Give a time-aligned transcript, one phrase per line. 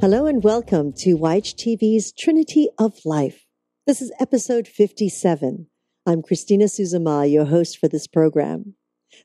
[0.00, 3.46] Hello and welcome to YHTV's Trinity of Life.
[3.84, 5.66] This is episode 57.
[6.06, 8.74] I'm Christina Suzama, your host for this program.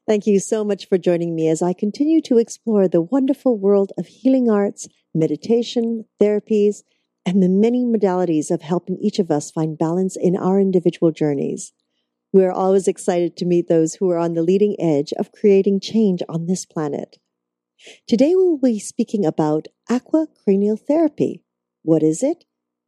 [0.07, 3.91] Thank you so much for joining me as I continue to explore the wonderful world
[3.99, 6.77] of healing arts, meditation, therapies,
[7.23, 11.71] and the many modalities of helping each of us find balance in our individual journeys.
[12.31, 15.81] We are always excited to meet those who are on the leading edge of creating
[15.81, 17.19] change on this planet.
[18.07, 21.43] Today we will be speaking about aquacranial therapy.
[21.83, 22.45] What is it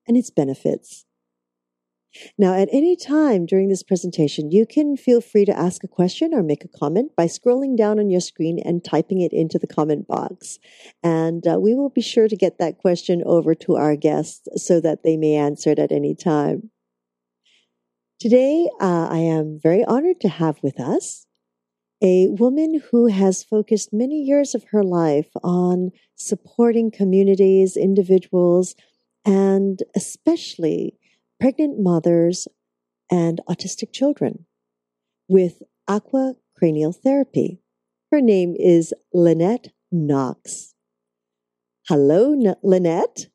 [0.07, 1.05] and its benefits?
[2.37, 6.33] Now, at any time during this presentation, you can feel free to ask a question
[6.33, 9.67] or make a comment by scrolling down on your screen and typing it into the
[9.67, 10.57] comment box.
[11.03, 14.79] And uh, we will be sure to get that question over to our guests so
[14.79, 16.71] that they may answer it at any time.
[18.19, 21.24] Today, uh, I am very honored to have with us
[22.03, 28.75] a woman who has focused many years of her life on supporting communities, individuals,
[29.25, 30.97] and especially
[31.39, 32.47] pregnant mothers
[33.11, 34.45] and autistic children
[35.27, 37.59] with aqua cranial therapy.
[38.11, 40.73] Her name is Lynette Knox.
[41.87, 43.27] Hello, N- Lynette.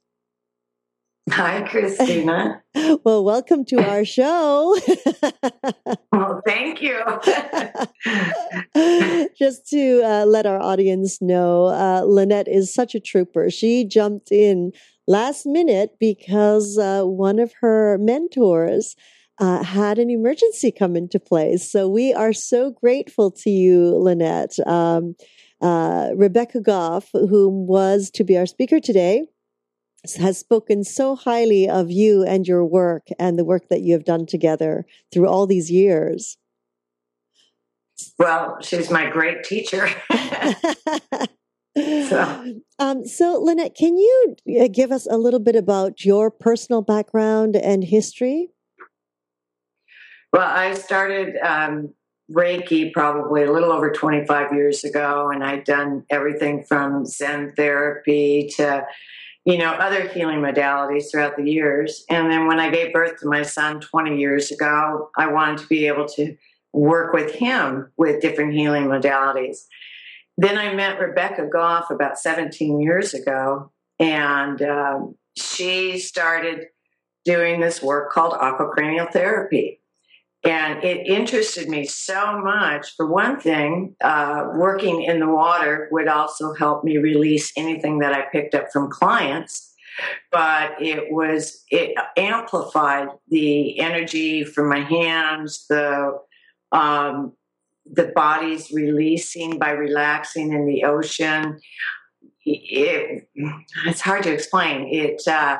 [1.28, 2.62] Hi, Christina.
[3.04, 4.76] well, welcome to our show.
[6.12, 6.98] well, thank you.
[9.38, 13.50] Just to uh, let our audience know, uh, Lynette is such a trooper.
[13.50, 14.72] She jumped in
[15.06, 18.96] last minute because uh, one of her mentors
[19.38, 21.70] uh, had an emergency come into place.
[21.70, 24.58] So we are so grateful to you, Lynette.
[24.66, 25.14] Um,
[25.60, 29.26] uh, Rebecca Goff, who was to be our speaker today,
[30.18, 34.04] has spoken so highly of you and your work and the work that you have
[34.04, 36.38] done together through all these years.
[38.18, 39.88] Well, she's my great teacher.
[41.76, 42.60] so.
[42.78, 47.56] Um, so, Lynette, can you uh, give us a little bit about your personal background
[47.56, 48.50] and history?
[50.32, 51.92] Well, I started um,
[52.32, 58.48] Reiki probably a little over 25 years ago, and I'd done everything from Zen therapy
[58.56, 58.86] to
[59.44, 62.04] you know, other healing modalities throughout the years.
[62.10, 65.66] And then when I gave birth to my son 20 years ago, I wanted to
[65.66, 66.36] be able to
[66.72, 69.66] work with him with different healing modalities.
[70.36, 76.66] Then I met Rebecca Goff about 17 years ago, and um, she started
[77.24, 79.79] doing this work called aquacranial therapy.
[80.42, 82.96] And it interested me so much.
[82.96, 88.14] For one thing, uh, working in the water would also help me release anything that
[88.14, 89.74] I picked up from clients.
[90.32, 96.18] But it was, it amplified the energy from my hands, the,
[96.72, 97.34] um,
[97.84, 101.60] the body's releasing by relaxing in the ocean.
[102.46, 103.28] It,
[103.84, 104.88] it's hard to explain.
[104.88, 105.58] It, uh,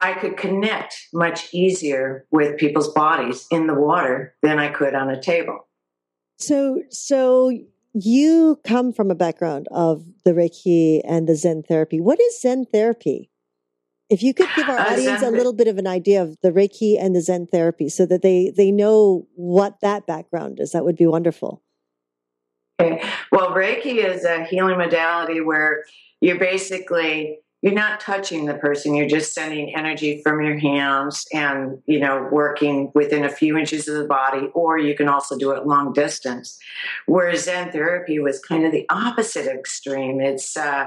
[0.00, 5.10] I could connect much easier with people's bodies in the water than I could on
[5.10, 5.66] a table.
[6.38, 7.52] So, so
[7.94, 12.00] you come from a background of the Reiki and the Zen therapy.
[12.00, 13.30] What is Zen therapy?
[14.08, 16.36] If you could give our uh, audience Zen, a little bit of an idea of
[16.42, 20.72] the Reiki and the Zen therapy so that they, they know what that background is,
[20.72, 21.62] that would be wonderful.
[22.80, 23.02] Okay.
[23.32, 25.84] Well, Reiki is a healing modality where
[26.20, 31.82] you're basically you're not touching the person you're just sending energy from your hands and
[31.86, 35.50] you know working within a few inches of the body or you can also do
[35.52, 36.58] it long distance.
[37.06, 40.20] Whereas zen therapy was kind of the opposite extreme.
[40.20, 40.86] It's uh,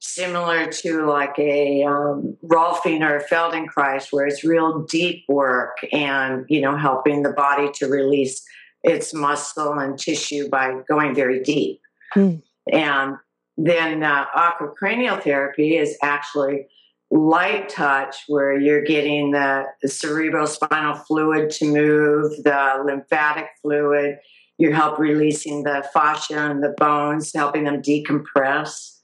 [0.00, 6.44] similar to like a um, rolfing or a feldenkrais where it's real deep work and
[6.48, 8.42] you know helping the body to release
[8.82, 11.80] its muscle and tissue by going very deep.
[12.16, 12.42] Mm.
[12.72, 13.16] and
[13.62, 16.66] then uh, aquacranial therapy is actually
[17.10, 24.16] light touch where you're getting the, the cerebral fluid to move, the lymphatic fluid.
[24.56, 28.98] You help releasing the fascia and the bones, helping them decompress.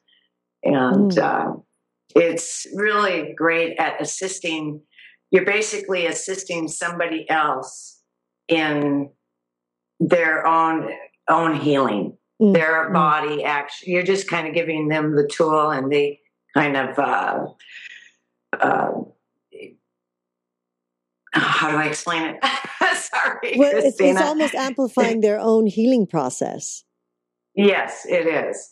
[0.63, 1.19] And mm.
[1.19, 1.57] uh,
[2.15, 4.81] it's really great at assisting.
[5.31, 8.01] You're basically assisting somebody else
[8.49, 9.11] in
[9.99, 10.91] their own
[11.29, 12.53] own healing mm-hmm.
[12.53, 16.19] their body actually you're just kind of giving them the tool and the
[16.55, 17.47] kind of uh,
[18.61, 18.91] uh,
[21.33, 22.45] how do I explain it?
[22.97, 26.85] Sorry, well, it's, it's, almost amplifying their own healing process.
[27.55, 28.71] Yes, it is.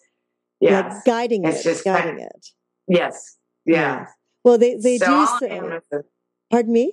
[0.61, 1.49] Yeah, like guiding it.
[1.49, 2.47] it's it, just guiding kind of, it.
[2.89, 3.75] Yes, yeah.
[3.75, 4.07] yeah.
[4.45, 5.07] Well, they they so
[5.41, 5.47] do.
[5.47, 6.01] Say,
[6.51, 6.93] pardon me.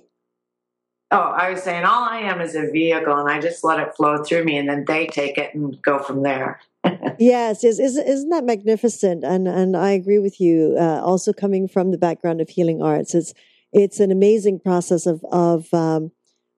[1.12, 3.94] Oh, I was saying all I am is a vehicle and I just let it
[3.94, 6.58] flow through me and then they take it and go from there.
[7.18, 9.22] yes, is isn't that magnificent?
[9.22, 10.74] And and I agree with you.
[10.78, 13.34] Uh, also, coming from the background of healing arts, it's
[13.72, 16.12] it's an amazing process of of um,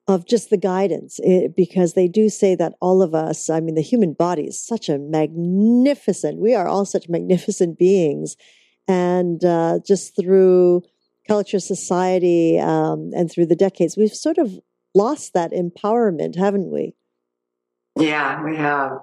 [0.07, 3.75] of just the guidance it, because they do say that all of us, I mean,
[3.75, 6.41] the human body is such a magnificent.
[6.41, 8.37] We are all such magnificent beings,
[8.87, 10.85] and uh, just through
[11.27, 14.59] culture, society, um, and through the decades, we've sort of
[14.95, 16.95] lost that empowerment, haven't we?
[17.99, 19.01] Yeah, we have.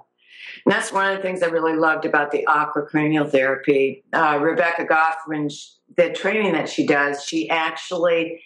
[0.64, 4.04] And that's one of the things I really loved about the aquacranial therapy.
[4.12, 8.40] Uh, Rebecca Goff, when she, the training that she does, she actually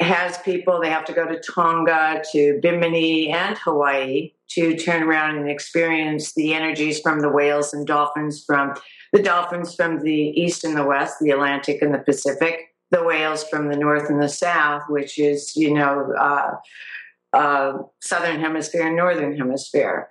[0.00, 5.36] has people, they have to go to Tonga, to Bimini, and Hawaii to turn around
[5.36, 8.74] and experience the energies from the whales and dolphins from
[9.12, 13.42] the dolphins from the east and the west, the Atlantic and the Pacific, the whales
[13.44, 16.52] from the north and the south, which is, you know, uh,
[17.32, 20.10] uh, southern hemisphere and northern hemisphere.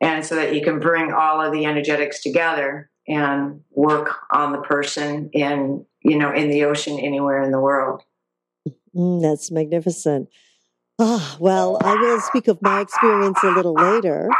[0.00, 4.62] And so that you can bring all of the energetics together and work on the
[4.62, 8.02] person in, you know, in the ocean anywhere in the world.
[8.96, 10.28] Mm, that's magnificent.
[11.00, 14.30] Ah, well, I will speak of my experience a little later.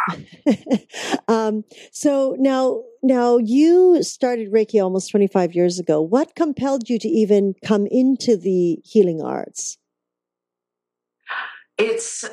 [1.28, 6.00] um, so now, now you started Reiki almost 25 years ago.
[6.00, 9.78] What compelled you to even come into the healing arts?
[11.76, 12.24] It's,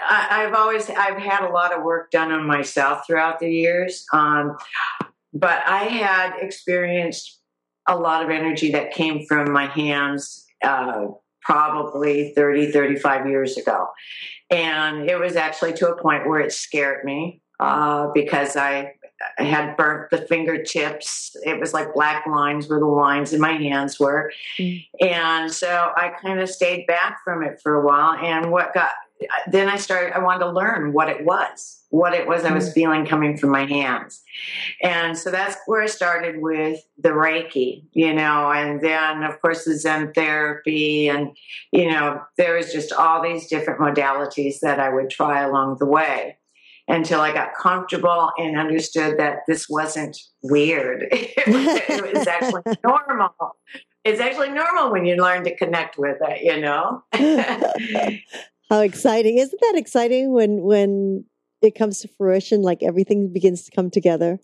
[0.00, 4.04] I, have always, I've had a lot of work done on myself throughout the years.
[4.12, 4.56] Um,
[5.34, 7.40] but I had experienced
[7.88, 11.06] a lot of energy that came from my hands, uh,
[11.46, 13.86] probably 30, 35 years ago.
[14.50, 18.94] And it was actually to a point where it scared me uh, because I,
[19.38, 21.36] I had burnt the fingertips.
[21.44, 24.32] It was like black lines where the lines in my hands were.
[24.58, 24.86] Mm.
[25.00, 28.14] And so I kind of stayed back from it for a while.
[28.14, 28.90] And what got
[29.46, 32.68] then I started, I wanted to learn what it was, what it was I was
[32.68, 32.74] mm.
[32.74, 34.22] feeling coming from my hands.
[34.82, 39.64] And so that's where I started with the Reiki, you know, and then of course
[39.64, 41.08] the Zen therapy.
[41.08, 41.34] And,
[41.72, 45.86] you know, there was just all these different modalities that I would try along the
[45.86, 46.36] way
[46.86, 51.08] until I got comfortable and understood that this wasn't weird.
[51.10, 53.34] it, was, it was actually normal.
[54.04, 57.02] It's actually normal when you learn to connect with it, you know?
[58.68, 59.38] How exciting.
[59.38, 61.24] Isn't that exciting when when
[61.62, 64.38] it comes to fruition like everything begins to come together?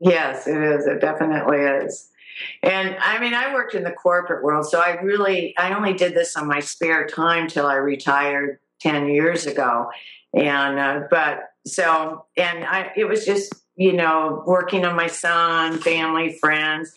[0.00, 0.86] Yes, it is.
[0.86, 2.08] It definitely is.
[2.62, 6.14] And I mean, I worked in the corporate world, so I really I only did
[6.14, 9.90] this on my spare time till I retired 10 years ago.
[10.32, 15.78] And uh, but so and I it was just, you know, working on my son,
[15.78, 16.94] family, friends.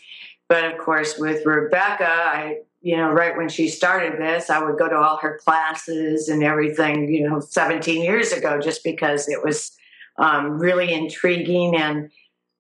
[0.48, 4.78] But of course, with Rebecca, I you know, right when she started this, I would
[4.78, 9.42] go to all her classes and everything, you know, 17 years ago, just because it
[9.42, 9.72] was
[10.20, 11.78] um, really intriguing.
[11.78, 12.12] And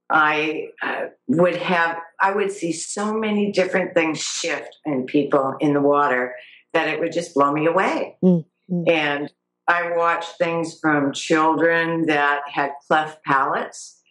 [0.09, 5.73] I uh, would have, I would see so many different things shift in people in
[5.73, 6.35] the water
[6.71, 8.15] that it would just blow me away.
[8.23, 8.83] Mm-hmm.
[8.87, 9.29] And
[9.67, 14.01] I watched things from children that had cleft palates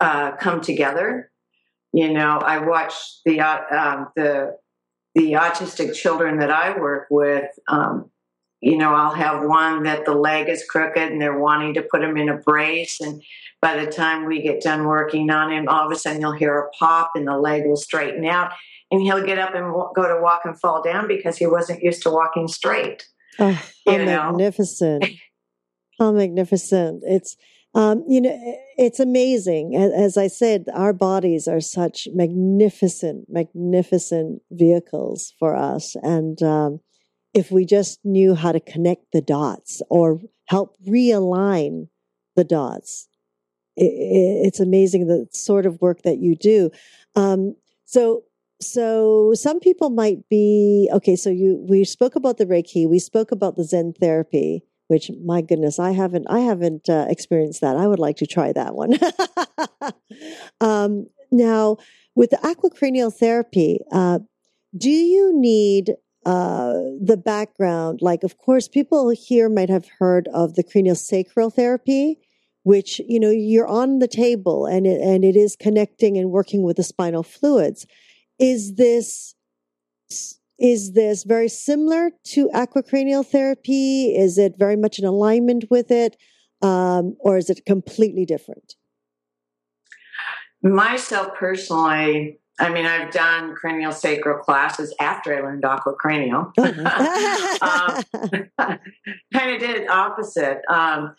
[0.00, 1.30] uh, come together.
[1.94, 4.56] You know, I watched the uh, um, the
[5.14, 8.10] the autistic children that I work with, um,
[8.60, 12.02] you know, I'll have one that the leg is crooked and they're wanting to put
[12.02, 13.00] him in a brace.
[13.00, 13.22] And
[13.60, 16.56] by the time we get done working on him, all of a sudden you'll hear
[16.56, 18.52] a pop and the leg will straighten out
[18.90, 22.02] and he'll get up and go to walk and fall down because he wasn't used
[22.02, 23.04] to walking straight.
[23.38, 23.50] Oh,
[23.86, 25.06] how magnificent.
[25.98, 27.02] how magnificent.
[27.04, 27.36] It's,
[27.74, 29.74] um, you know, it's amazing.
[29.76, 35.96] As I said, our bodies are such magnificent, magnificent vehicles for us.
[36.02, 36.80] And um,
[37.32, 41.88] if we just knew how to connect the dots or help realign
[42.36, 43.08] the dots,
[43.74, 46.70] it's amazing the sort of work that you do.
[47.16, 48.24] Um, so,
[48.60, 51.16] so some people might be okay.
[51.16, 55.40] So you, we spoke about the Reiki, we spoke about the Zen therapy which my
[55.40, 57.78] goodness, I haven't, I haven't uh, experienced that.
[57.78, 58.98] I would like to try that one.
[60.60, 61.78] um, now,
[62.14, 64.18] with the aquacranial therapy, uh,
[64.76, 65.94] do you need
[66.26, 68.00] uh, the background?
[68.02, 72.18] Like, of course, people here might have heard of the cranial sacral therapy,
[72.62, 76.62] which you know you're on the table and it, and it is connecting and working
[76.62, 77.86] with the spinal fluids.
[78.38, 79.34] Is this
[80.62, 84.14] is this very similar to aquacranial therapy?
[84.14, 86.16] Is it very much in alignment with it?
[86.62, 88.76] Um, or is it completely different?
[90.62, 96.56] Myself personally, I mean, I've done cranial sacral classes after I learned aquacranial.
[98.58, 98.58] um,
[99.34, 100.60] kind of did it opposite.
[100.68, 101.16] Um,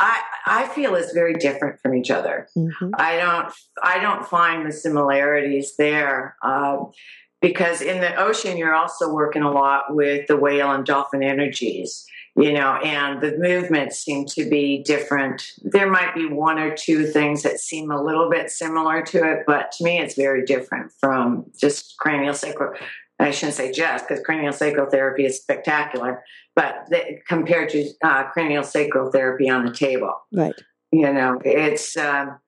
[0.00, 2.48] I I feel is very different from each other.
[2.56, 2.90] Mm-hmm.
[2.98, 3.52] I don't
[3.82, 6.36] I don't find the similarities there.
[6.42, 6.78] Uh,
[7.46, 12.06] because in the ocean you're also working a lot with the whale and dolphin energies
[12.36, 15.42] you know and the movements seem to be different.
[15.62, 19.44] There might be one or two things that seem a little bit similar to it
[19.46, 22.74] but to me it's very different from just cranial sacral
[23.20, 26.22] i shouldn't say just because cranial sacral therapy is spectacular
[26.54, 30.14] but the, compared to uh, cranial sacral therapy on the table.
[30.32, 30.54] Right.
[30.92, 32.38] You know it's um,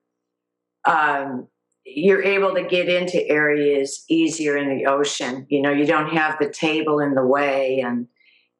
[0.85, 1.47] um,
[1.87, 5.47] you're able to get into areas easier in the ocean.
[5.49, 8.07] You know, you don't have the table in the way, and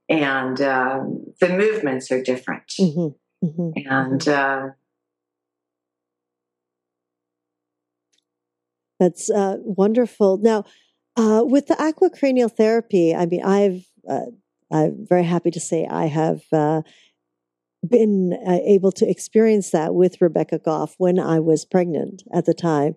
[0.09, 2.73] and um, the movements are different.
[2.79, 3.45] Mm-hmm.
[3.45, 3.93] Mm-hmm.
[3.93, 4.67] And uh,
[8.99, 10.37] that's uh, wonderful.
[10.37, 10.63] Now,
[11.17, 14.31] uh, with the aquacranial therapy, I mean, I've uh,
[14.71, 16.81] I'm very happy to say I have uh,
[17.87, 22.53] been uh, able to experience that with Rebecca Goff when I was pregnant at the
[22.53, 22.95] time.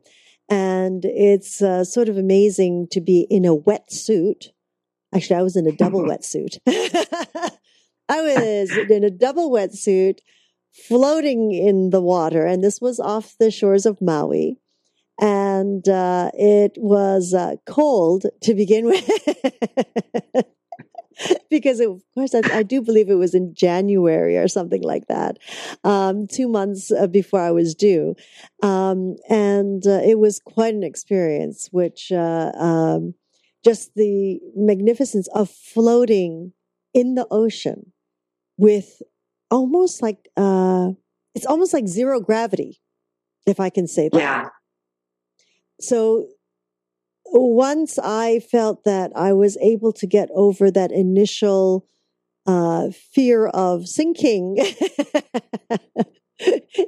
[0.49, 4.49] And it's uh, sort of amazing to be in a wetsuit.
[5.15, 6.59] Actually, I was in a double wetsuit.
[8.09, 10.19] I was in a double wetsuit
[10.89, 14.59] floating in the water, and this was off the shores of Maui.
[15.21, 19.05] And uh, it was uh, cold to begin with.
[21.51, 25.39] because of course I, I, do believe it was in January or something like that,
[25.85, 28.15] um, two months uh, before I was due,
[28.63, 31.69] um, and uh, it was quite an experience.
[31.73, 33.15] Which uh, um,
[33.65, 36.53] just the magnificence of floating
[36.95, 37.93] in the ocean
[38.57, 39.03] with
[39.51, 40.91] almost like uh,
[41.35, 42.81] it's almost like zero gravity,
[43.47, 44.19] if I can say that.
[44.19, 44.49] Yeah.
[45.81, 46.29] So
[47.33, 51.87] once I felt that I was able to get over that initial
[52.47, 54.59] uh, fear of sinking,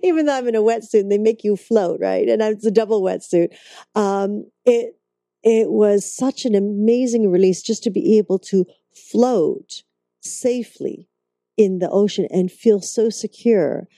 [0.02, 2.28] even though I'm in a wetsuit and they make you float, right?
[2.28, 3.48] And it's a double wetsuit.
[3.94, 4.96] Um, it
[5.44, 9.82] it was such an amazing release just to be able to float
[10.20, 11.08] safely
[11.56, 13.88] in the ocean and feel so secure.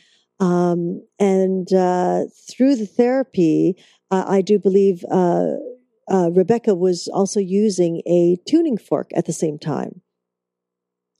[0.40, 3.76] Um, and uh, through the therapy,
[4.10, 5.52] uh, I do believe uh,
[6.10, 10.02] uh, Rebecca was also using a tuning fork at the same time.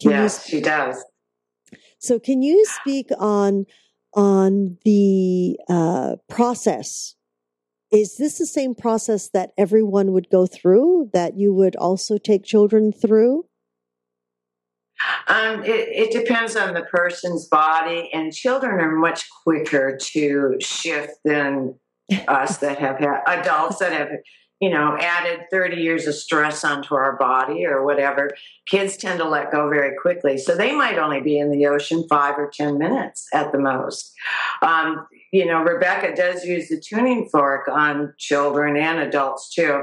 [0.00, 1.02] Can yes, you, she does.
[1.98, 3.66] So, can you speak on
[4.14, 7.14] on the uh, process?
[7.90, 11.10] Is this the same process that everyone would go through?
[11.12, 13.46] That you would also take children through?
[15.28, 21.12] Um, it, it, depends on the person's body, and children are much quicker to shift
[21.24, 21.74] than
[22.28, 24.08] us that have had adults that have
[24.60, 28.30] you know, added 30 years of stress onto our body or whatever,
[28.66, 30.38] kids tend to let go very quickly.
[30.38, 34.12] So they might only be in the ocean five or 10 minutes at the most.
[34.62, 39.82] Um, you know, Rebecca does use the tuning fork on children and adults too.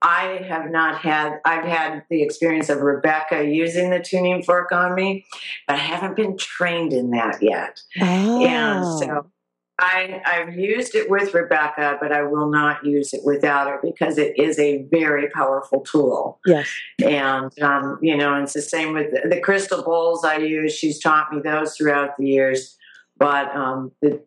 [0.00, 4.94] I have not had, I've had the experience of Rebecca using the tuning fork on
[4.94, 5.24] me,
[5.66, 7.80] but I haven't been trained in that yet.
[8.00, 8.46] Oh.
[8.46, 9.30] And so
[9.78, 14.18] I, I've used it with Rebecca, but I will not use it without her because
[14.18, 16.38] it is a very powerful tool.
[16.46, 16.68] Yes.
[17.04, 20.72] And, um, you know, it's the same with the, the, crystal bowls I use.
[20.74, 22.76] She's taught me those throughout the years.
[23.16, 24.22] But um, the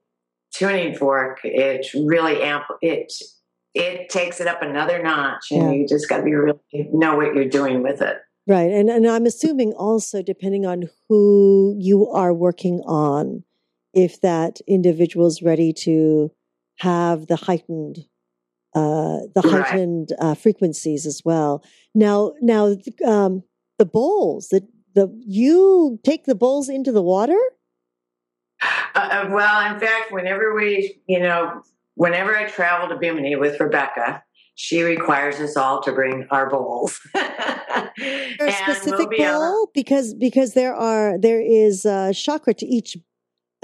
[0.52, 3.14] tuning fork, it really amp it
[3.74, 5.72] it takes it up another notch, and yeah.
[5.72, 6.60] you just got to be really
[6.94, 8.18] know what you're doing with it.
[8.48, 13.44] Right, and and I'm assuming also depending on who you are working on
[13.96, 16.32] if that individual is ready to
[16.80, 18.06] have the heightened
[18.76, 19.64] uh, the right.
[19.64, 21.64] heightened uh, frequencies as well.
[21.96, 22.76] Now, now
[23.06, 23.42] um,
[23.80, 27.40] the bowls that the you take the bowls into the water.
[28.62, 31.62] Uh, uh, well, in fact, whenever we, you know,
[31.96, 34.22] whenever I travel to Bimini with Rebecca,
[34.56, 37.00] she requires us all to bring our bowls.
[37.14, 37.90] a
[38.52, 42.98] specific we'll bowl because because there are there is a chakra to each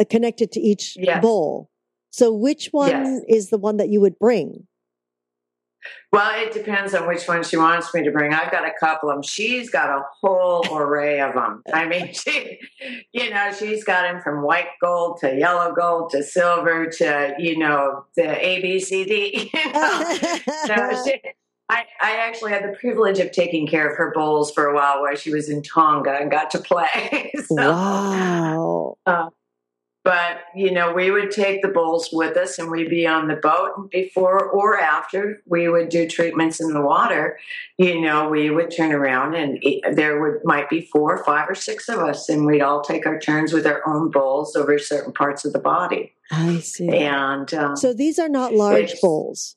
[0.06, 1.22] connected to each yes.
[1.22, 1.70] bowl.
[2.12, 3.22] So which one yes.
[3.28, 4.68] is the one that you would bring?
[6.12, 8.34] Well, it depends on which one she wants me to bring.
[8.34, 9.24] I've got a couple of them.
[9.24, 11.64] She's got a whole array of them.
[11.74, 12.60] I mean, she,
[13.14, 17.58] you know, she's got them from white gold to yellow gold to silver to, you
[17.58, 19.50] know, the ABCD.
[19.62, 20.18] You know?
[20.66, 21.22] so she,
[21.70, 25.02] I, I actually had the privilege of taking care of her bowls for a while
[25.02, 27.32] while she was in Tonga and got to play.
[27.46, 28.98] so, wow.
[29.06, 29.30] Uh,
[30.04, 33.36] but you know we would take the bowls with us and we'd be on the
[33.36, 37.38] boat and before or after we would do treatments in the water.
[37.78, 41.90] You know we would turn around and there would might be four five or six
[41.90, 45.46] of us and we'd all take our turns with our own bowls over certain parts
[45.46, 46.14] of the body.
[46.32, 46.90] I see.
[46.90, 49.56] And um, so these are not large bowls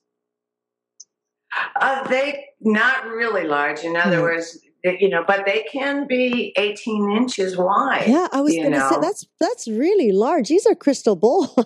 [1.80, 3.80] uh, they not really large.
[3.84, 4.22] In other mm.
[4.22, 8.04] words you know, but they can be 18 inches wide.
[8.06, 10.48] Yeah, I was going to say that's that's really large.
[10.48, 11.54] These are crystal bowls.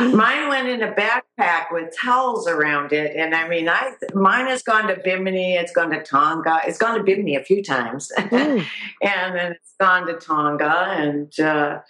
[0.00, 4.62] mine went in a backpack with towels around it, and I mean, I mine has
[4.62, 8.64] gone to Bimini, it's gone to Tonga, it's gone to Bimini a few times, mm.
[9.02, 11.80] and then it's gone to Tonga, and uh,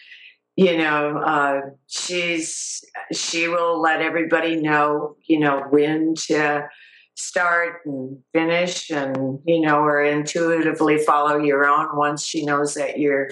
[0.56, 6.68] you know, uh, she's she will let everybody know, you know, when to
[7.14, 12.98] start and finish and you know or intuitively follow your own once she knows that
[12.98, 13.28] you're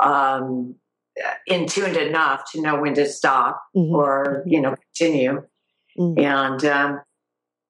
[0.00, 0.74] um
[1.46, 3.94] in tuned enough to know when to stop mm-hmm.
[3.94, 5.42] or you know continue
[5.98, 6.20] mm-hmm.
[6.20, 7.00] and um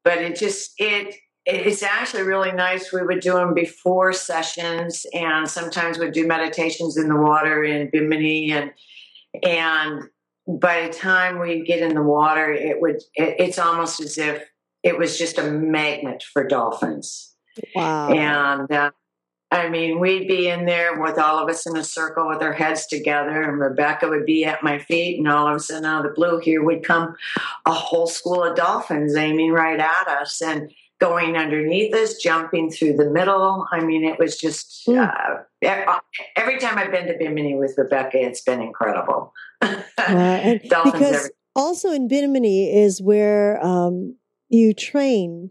[0.04, 1.14] but it just it
[1.46, 2.92] it's actually really nice.
[2.92, 7.88] We would do them before sessions, and sometimes we'd do meditations in the water in
[7.90, 8.72] Bimini, and
[9.44, 10.02] and
[10.48, 14.42] by the time we get in the water, it would it, it's almost as if
[14.86, 17.34] it was just a magnet for dolphins.
[17.74, 18.12] Wow.
[18.12, 18.92] And uh,
[19.50, 22.52] I mean, we'd be in there with all of us in a circle with our
[22.52, 26.04] heads together, and Rebecca would be at my feet, and all of a sudden, out
[26.04, 27.16] of the blue, here would come
[27.66, 32.94] a whole school of dolphins aiming right at us and going underneath us, jumping through
[32.94, 33.66] the middle.
[33.72, 34.98] I mean, it was just mm.
[34.98, 35.98] uh,
[36.36, 39.32] every time I've been to Bimini with Rebecca, it's been incredible.
[40.08, 44.14] Uh, because every- also in Bimini is where um,
[44.48, 45.50] you train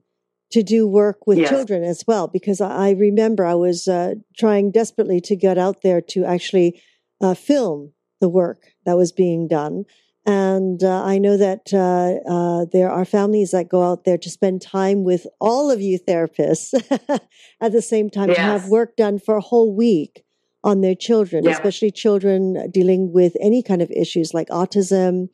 [0.52, 1.50] to do work with yes.
[1.50, 6.02] children as well because I, remember I was uh, trying desperately to get out there
[6.10, 6.82] to actually
[7.22, 9.86] uh, film the work that was being done.
[10.26, 14.30] And uh, I know that uh, uh, there are families that go out there to
[14.30, 16.74] spend time with all of you therapists
[17.62, 18.38] at the same time yes.
[18.38, 20.24] to have work done for a whole week
[20.64, 21.52] on their children, yeah.
[21.52, 25.30] especially children dealing with any kind of issues like autism,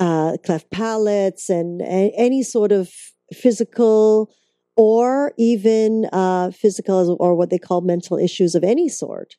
[0.00, 2.90] uh, cleft palates and, and, any sort of
[3.32, 4.32] physical
[4.76, 9.36] or even uh, physical or what they call mental issues of any sort.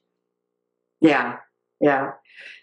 [1.02, 1.38] Yeah,
[1.80, 2.12] yeah.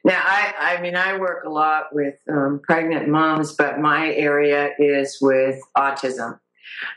[0.05, 4.71] Now, I, I mean, I work a lot with um, pregnant moms, but my area
[4.79, 6.39] is with autism.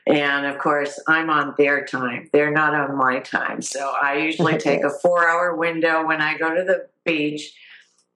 [0.05, 2.29] And of course, I'm on their time.
[2.31, 3.61] They're not on my time.
[3.61, 7.53] So I usually take a four hour window when I go to the beach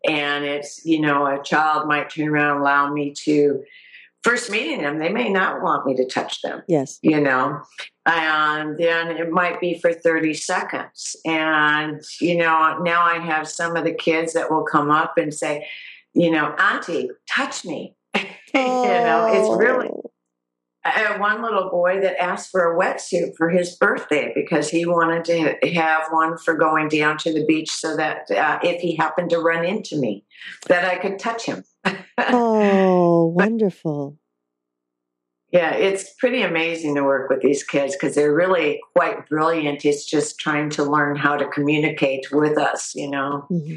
[0.07, 3.63] and it's you know a child might turn around and allow me to
[4.23, 6.99] first meeting them they may not want me to touch them yes.
[7.01, 7.61] you know?
[8.07, 11.15] And then it might be for 30 seconds.
[11.25, 15.33] And you know now i have some of the kids that will come up and
[15.33, 15.67] say
[16.13, 17.95] you know auntie touch me.
[18.15, 18.21] Oh.
[18.53, 20.11] you know it's really oh.
[20.85, 24.85] I had one little boy that asked for a wetsuit for his birthday because he
[24.85, 28.95] wanted to have one for going down to the beach so that uh, if he
[28.95, 30.23] happened to run into me,
[30.67, 31.63] that I could touch him.
[32.19, 34.19] oh, wonderful.
[35.51, 39.85] Yeah, it's pretty amazing to work with these kids because they're really quite brilliant.
[39.85, 43.75] It's just trying to learn how to communicate with us, you know, mm-hmm.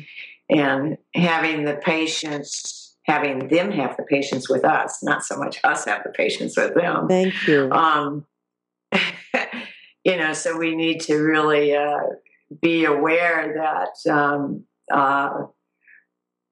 [0.50, 5.86] and having the patience having them have the patience with us, not so much us
[5.86, 7.08] have the patience with them.
[7.08, 7.72] Thank you.
[7.72, 8.26] Um,
[10.04, 12.00] you know, so we need to really uh,
[12.60, 14.12] be aware that.
[14.12, 15.46] Um, uh,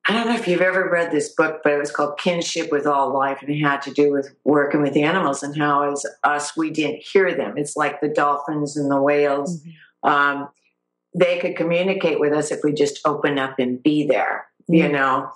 [0.09, 2.87] I don't know if you've ever read this book, but it was called Kinship with
[2.87, 6.57] All Life, and it had to do with working with animals and how, as us,
[6.57, 7.59] we didn't hear them.
[7.59, 9.61] It's like the dolphins and the whales.
[9.61, 10.09] Mm-hmm.
[10.09, 10.49] Um,
[11.13, 14.75] they could communicate with us if we just open up and be there, mm-hmm.
[14.75, 15.33] you know.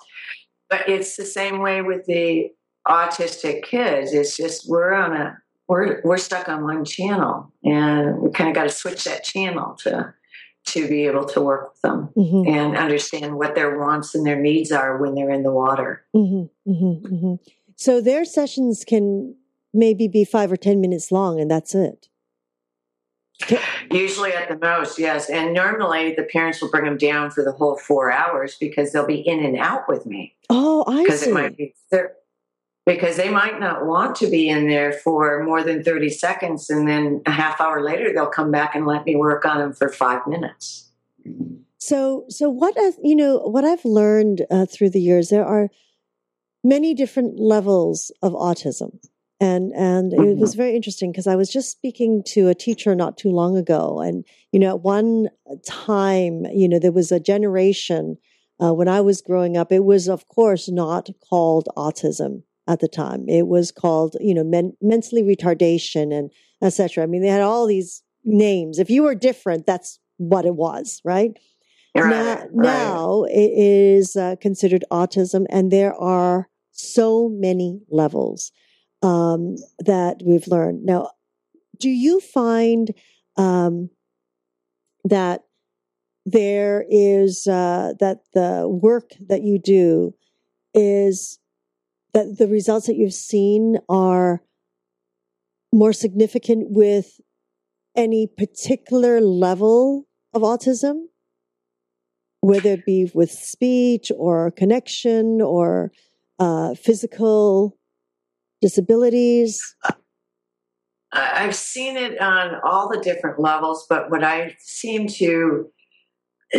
[0.71, 2.51] But it's the same way with the
[2.87, 4.13] autistic kids.
[4.13, 8.55] It's just we're on a we're we're stuck on one channel, and we kind of
[8.55, 10.13] got to switch that channel to
[10.63, 12.47] to be able to work with them mm-hmm.
[12.47, 16.05] and understand what their wants and their needs are when they're in the water.
[16.15, 17.33] Mm-hmm, mm-hmm, mm-hmm.
[17.75, 19.35] so their sessions can
[19.73, 22.07] maybe be five or ten minutes long, and that's it.
[23.91, 25.29] Usually at the most, yes.
[25.29, 29.05] And normally the parents will bring them down for the whole four hours because they'll
[29.05, 30.35] be in and out with me.
[30.49, 31.29] Oh, I because see.
[31.29, 31.73] It might be
[32.85, 36.87] because they might not want to be in there for more than 30 seconds and
[36.87, 39.89] then a half hour later they'll come back and let me work on them for
[39.89, 40.89] five minutes
[41.77, 45.69] so so what you know what i've learned uh, through the years there are
[46.63, 48.97] many different levels of autism
[49.41, 50.23] and and mm-hmm.
[50.23, 53.57] it was very interesting because I was just speaking to a teacher not too long
[53.57, 54.23] ago, and
[54.53, 55.29] you know, at one
[55.67, 58.17] time, you know, there was a generation
[58.61, 62.87] uh, when I was growing up, it was, of course, not called autism at the
[62.87, 63.27] time.
[63.27, 67.03] It was called, you know, men- mentally retardation and etc.
[67.03, 68.77] I mean, they had all these names.
[68.77, 71.31] If you were different, that's what it was, right?
[71.95, 72.53] Right, now, right.
[72.53, 78.51] now it is uh, considered autism, and there are so many levels
[79.01, 80.85] um, that we've learned.
[80.85, 81.11] Now,
[81.79, 82.91] do you find
[83.37, 83.89] um,
[85.03, 85.43] that
[86.25, 90.13] there is uh, that the work that you do
[90.73, 91.39] is
[92.13, 94.41] that the results that you've seen are
[95.73, 97.19] more significant with
[97.95, 101.05] any particular level of autism,
[102.41, 105.91] whether it be with speech or connection or
[106.39, 107.77] uh, physical
[108.61, 109.75] disabilities?
[111.13, 115.69] I've seen it on all the different levels, but what I seem to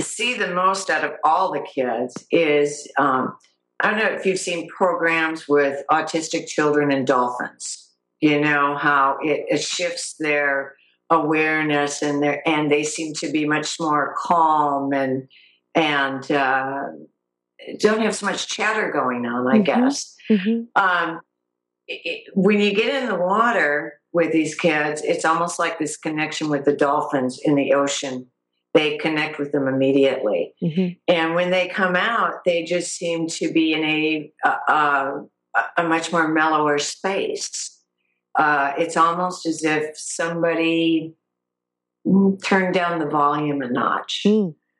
[0.00, 3.34] see the most out of all the kids is um,
[3.80, 7.90] I don't know if you've seen programs with autistic children and dolphins.
[8.20, 10.74] You know how it, it shifts their
[11.10, 15.28] awareness and their and they seem to be much more calm and
[15.74, 16.84] and uh,
[17.78, 19.46] don't have so much chatter going on.
[19.48, 19.64] I Mhm.
[19.64, 20.80] guess Mm-hmm.
[20.82, 21.20] um,
[21.88, 26.48] it, when you get in the water with these kids, it's almost like this connection
[26.48, 28.26] with the dolphins in the ocean.
[28.74, 30.88] They connect with them immediately, Mm-hmm.
[31.06, 35.24] and when they come out, they just seem to be in a a,
[35.76, 37.78] a, much more mellower space.
[38.38, 41.12] Uh, it's almost as if somebody
[42.06, 44.22] mm, turned down the volume a notch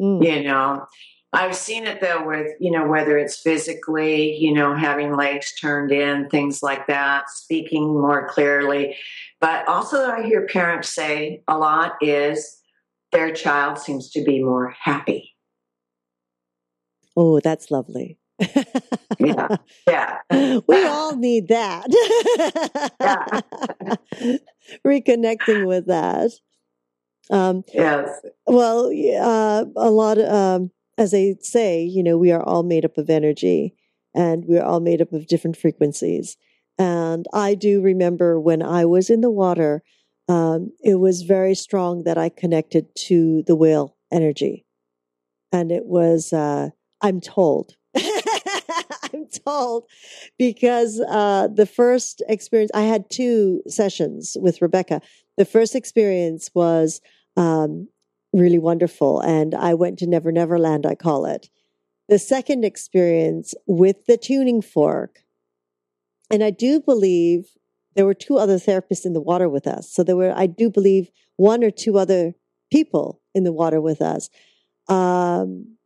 [0.01, 0.23] Mm-hmm.
[0.23, 0.87] you know
[1.33, 5.91] i've seen it though with you know whether it's physically you know having legs turned
[5.93, 8.97] in things like that speaking more clearly
[9.41, 12.59] but also i hear parents say a lot is
[13.13, 15.33] their child seems to be more happy
[17.17, 18.19] Oh, that's lovely.
[19.19, 19.57] Yeah.
[19.87, 20.19] yeah
[20.67, 21.87] we all need that.
[23.01, 24.37] Yeah.
[24.87, 26.31] Reconnecting with that.
[27.31, 28.09] Um, yes
[28.47, 32.85] well, uh, a lot of, um, as they say, you know, we are all made
[32.85, 33.75] up of energy
[34.15, 36.37] and we're all made up of different frequencies.
[36.79, 39.83] And I do remember when I was in the water,
[40.29, 44.65] um, it was very strong that I connected to the whale energy.
[45.51, 49.85] And it was, uh, I'm told, I'm told
[50.39, 55.03] because uh, the first experience, I had two sessions with Rebecca.
[55.37, 57.01] The first experience was
[57.37, 57.89] um,
[58.33, 61.49] really wonderful, and I went to Never Never Land, I call it.
[62.09, 65.21] The second experience with the tuning fork,
[66.31, 67.47] and I do believe
[67.95, 69.93] there were two other therapists in the water with us.
[69.93, 72.35] So there were, I do believe, one or two other
[72.71, 74.31] people in the water with us.
[74.89, 75.77] Um,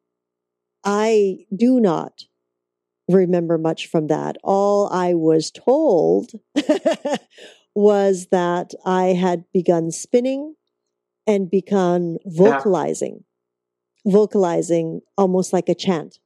[0.84, 2.22] I do not
[3.08, 4.36] remember much from that.
[4.42, 6.32] All I was told
[7.74, 10.54] was that I had begun spinning
[11.26, 13.24] and begun vocalizing,
[14.04, 16.18] vocalizing almost like a chant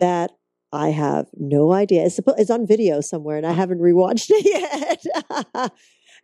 [0.00, 0.32] that
[0.72, 2.04] I have no idea.
[2.04, 5.72] It's, it's on video somewhere and I haven't rewatched it yet.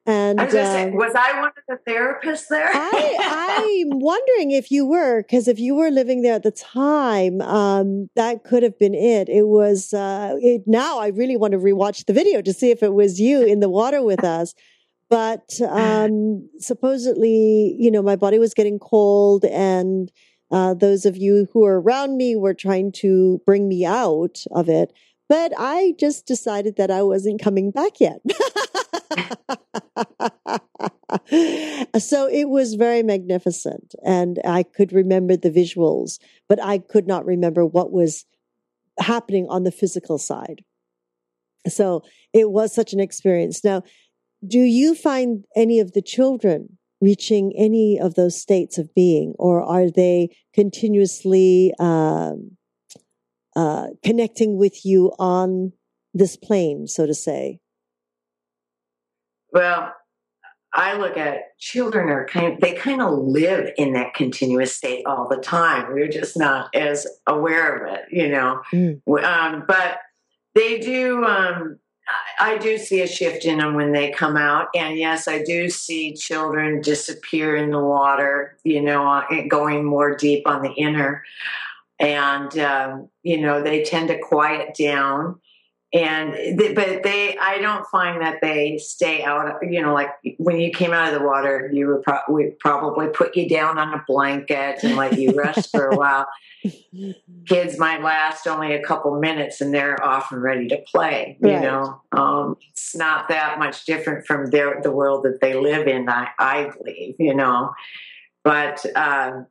[0.05, 2.69] and I was, say, um, was I one of the therapists there?
[2.73, 7.41] I, I'm wondering if you were, because if you were living there at the time,
[7.41, 9.29] um, that could have been it.
[9.29, 12.83] It was, uh, it, now I really want to rewatch the video to see if
[12.83, 14.55] it was you in the water with us.
[15.13, 20.11] But um, supposedly, you know, my body was getting cold, and
[20.51, 24.71] uh, those of you who were around me were trying to bring me out of
[24.71, 24.93] it.
[25.29, 28.21] But I just decided that I wasn't coming back yet.
[31.99, 36.19] so it was very magnificent and I could remember the visuals,
[36.51, 38.27] but I could not remember what was
[38.99, 40.63] happening on the physical side.
[41.69, 43.65] So it was such an experience.
[43.65, 43.83] Now,
[44.47, 49.63] do you find any of the children reaching any of those states of being, or
[49.63, 52.57] are they continuously um,
[53.57, 55.73] uh, connecting with you on
[56.15, 57.59] this plane, so to say?
[59.53, 59.93] Well,
[60.75, 65.05] I look at children are kind of, they kind of live in that continuous state
[65.05, 65.93] all the time.
[65.93, 68.63] We're just not as aware of it, you know.
[68.73, 69.01] Mm.
[69.23, 69.99] Um, but
[70.55, 71.25] they do.
[71.25, 71.79] Um,
[72.41, 75.69] I do see a shift in them when they come out, and yes, I do
[75.71, 78.59] see children disappear in the water.
[78.65, 81.23] You know, uh, going more deep on the inner,
[82.01, 85.41] and um, you know they tend to quiet down
[85.93, 90.59] and th- but they i don't find that they stay out you know like when
[90.59, 93.93] you came out of the water you would pro- we probably put you down on
[93.93, 96.27] a blanket and let you rest for a while.
[97.47, 101.49] Kids might last only a couple minutes and they're off and ready to play you
[101.51, 101.63] Right.
[101.63, 102.01] know?
[102.13, 106.29] Um, it's not that much different from their, the world that they live in i,
[106.39, 107.73] I believe you know?
[108.45, 109.47] But um,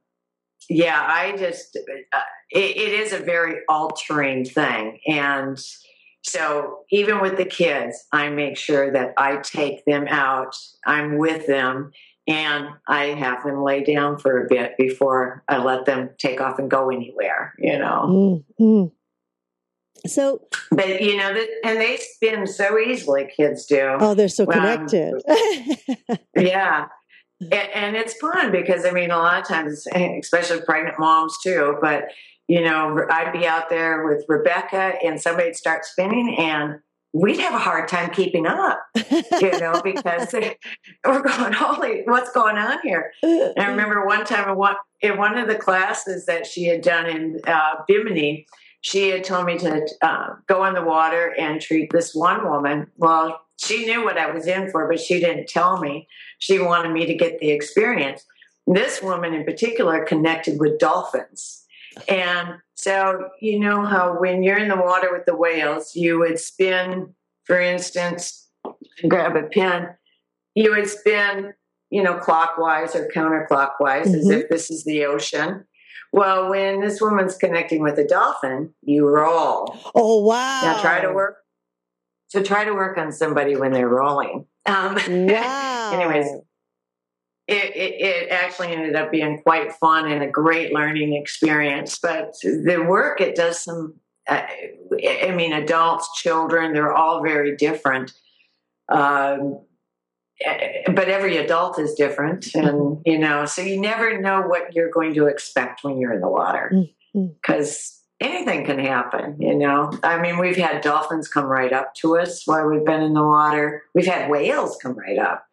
[0.70, 1.78] yeah i just
[2.14, 2.20] uh,
[2.52, 5.00] it, it is a very altering thing.
[5.08, 5.58] And
[6.24, 10.56] so even with the kids i make sure that i take them out
[10.86, 11.92] i'm with them
[12.28, 16.60] and i have them lay down for a bit before i let them take off
[16.60, 18.92] and go anywhere you know Mm, mm.
[20.08, 24.48] So, but you know that and they spin so easily kids do oh, they're so
[24.48, 25.22] connected.
[26.36, 26.88] yeah
[27.40, 31.78] and, and it's fun because i mean a lot of times especially pregnant moms too
[31.82, 32.06] but
[32.52, 36.80] you know i'd be out there with rebecca and somebody'd start spinning and
[37.14, 38.80] we'd have a hard time keeping up
[39.40, 43.12] you know because we're going holy what's going on here?
[43.24, 46.82] And i remember one time in one, in one of the classes that she had
[46.82, 48.46] done in uh, bimini
[48.82, 52.88] she had told me to uh, go in the water and treat this one woman.
[52.98, 56.08] Well she knew what i was in for but she didn't tell me.
[56.40, 58.26] She wanted me to get the experience.
[58.68, 61.61] This woman in particular connected with dolphins
[62.08, 66.40] and so you know how when you're in the water with the whales you would
[66.40, 67.14] spin
[67.46, 68.50] for instance
[69.08, 69.88] grab a pin
[70.56, 71.54] you would spin
[71.90, 74.42] you know clockwise or counterclockwise as Mhm.
[74.44, 75.66] if this is the ocean
[76.14, 80.62] well when this woman's connecting with a dolphin you roll oh, wow.
[80.64, 81.38] now try to work
[82.30, 85.92] so try to work on somebody when they're rolling um, Wow.
[85.94, 86.28] anyways
[87.52, 92.00] it, it, it actually ended up being quite fun and a great learning experience.
[92.02, 93.96] But the work, it does some,
[94.28, 94.44] uh,
[94.94, 98.14] I mean, adults, children, they're all very different.
[98.90, 99.62] Um,
[100.40, 102.54] eh, but every adult is different.
[102.56, 106.22] And, you know, so you never know what you're going to expect when you're in
[106.22, 106.72] the water
[107.14, 109.92] because anything can happen, you know.
[110.04, 113.24] I mean, we've had dolphins come right up to us while we've been in the
[113.24, 115.46] water, we've had whales come right up.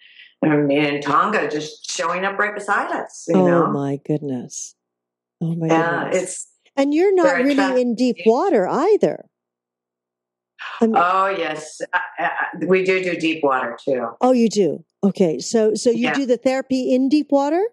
[0.45, 3.67] I mean, in Tonga, just showing up right beside us, you oh, know.
[3.73, 4.75] my goodness.
[5.41, 6.23] Oh, my Yeah, goodness.
[6.23, 6.47] it's
[6.77, 7.79] and you're not really attractive.
[7.79, 9.27] in deep water either.
[10.81, 12.29] I mean, oh yes, uh, uh,
[12.67, 14.09] we do do deep water too.
[14.21, 14.85] oh, you do.
[15.03, 15.39] Okay.
[15.41, 16.15] So, so you Yeah.
[16.15, 17.65] do the therapy in deep water?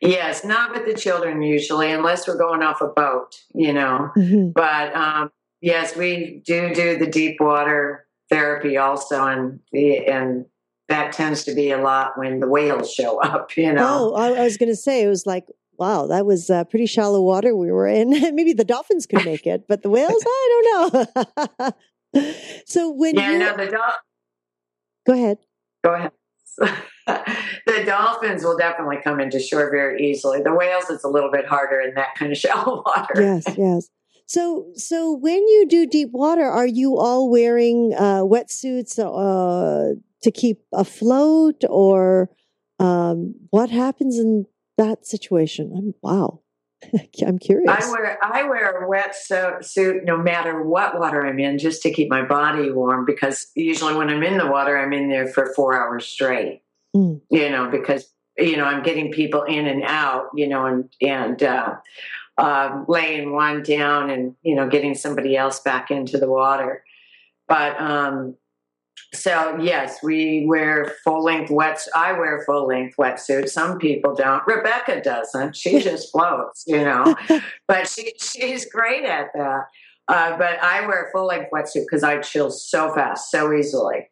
[0.00, 4.10] Yes, not with the children usually, unless we're going off a boat, you know.
[4.16, 4.54] Mhm.
[4.54, 10.46] But um, yes, we do do the deep water therapy also, and the and
[10.88, 14.12] that tends to be a lot when the whales show up, you know.
[14.12, 15.46] Oh, I, I was going to say, it was like,
[15.78, 18.10] wow, that was uh, pretty shallow water we were in.
[18.34, 22.22] Maybe the dolphins could make it, but the whales, I don't know.
[22.66, 23.92] so when yeah, you no, the dol-
[25.06, 25.38] go ahead.
[25.84, 26.12] go ahead.
[27.66, 30.40] the dolphins will definitely come into shore very easily.
[30.40, 33.20] The whales, it's a little bit harder in that kind of shallow water.
[33.20, 33.90] Yes, yes.
[34.26, 40.30] So, so when you do deep water, are you all wearing uh, wetsuits uh, to
[40.32, 42.30] keep afloat, or
[42.80, 44.46] um, what happens in
[44.78, 45.72] that situation?
[45.76, 46.40] I'm wow,
[47.24, 47.70] I'm curious.
[47.70, 51.82] I wear I wear a wet so- suit no matter what water I'm in, just
[51.82, 53.04] to keep my body warm.
[53.04, 56.62] Because usually when I'm in the water, I'm in there for four hours straight.
[56.96, 57.20] Mm.
[57.30, 60.30] You know, because you know I'm getting people in and out.
[60.34, 61.76] You know, and and uh,
[62.38, 66.84] uh, laying one down and you know getting somebody else back into the water.
[67.48, 68.36] But um,
[69.14, 71.88] so yes, we wear full length wets.
[71.94, 73.48] I wear full length wetsuit.
[73.48, 74.42] Some people don't.
[74.46, 75.56] Rebecca doesn't.
[75.56, 77.14] She just floats, you know.
[77.68, 79.64] But she she's great at that.
[80.08, 84.08] Uh, but I wear full length wetsuit because I chill so fast, so easily,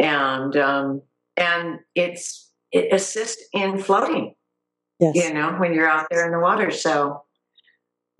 [0.00, 1.02] and um,
[1.36, 4.34] and it's it assists in floating.
[4.98, 5.14] yes.
[5.14, 6.70] You know, when you're out there in the water.
[6.70, 7.22] So,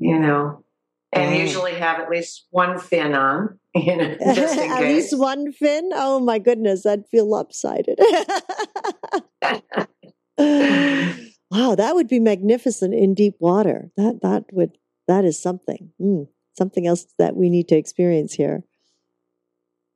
[0.02, 0.64] you know,
[1.12, 1.36] and Wow.
[1.36, 5.12] usually have at least one fin on, you know, just in At case.
[5.12, 5.90] least one fin.
[5.94, 7.98] Oh my goodness, I'd feel lopsided.
[10.38, 13.90] wow, that would be magnificent in deep water.
[13.96, 15.90] That that would that is something.
[16.00, 18.64] Mm, something else that we need to experience here.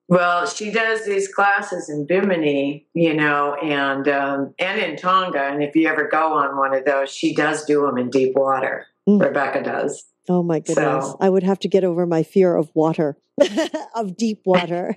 [0.09, 5.41] Well, she does these classes in Bimini, you know, and um, and in Tonga.
[5.43, 8.37] And if you ever go on one of those, she does do them in deep
[8.37, 8.87] water.
[9.09, 9.23] Mm.
[9.23, 10.05] Rebecca does.
[10.29, 11.05] Oh my goodness.
[11.05, 13.17] So- I would have to get over my fear of water,
[13.95, 14.97] of deep water.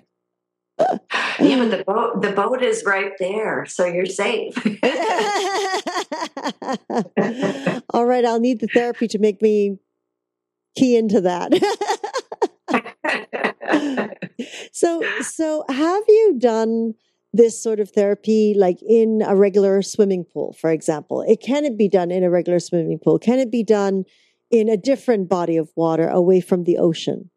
[1.42, 4.56] Yeah, but the boat the boat is right there, so you're safe.
[7.94, 9.78] All right, I'll need the therapy to make me
[10.78, 11.54] key into that.
[14.74, 16.94] so, so have you done
[17.34, 21.24] this sort of therapy like in a regular swimming pool, for example?
[21.28, 23.20] It can it be done in a regular swimming pool?
[23.20, 24.06] Can it be done
[24.52, 27.30] in a different body of water away from the ocean?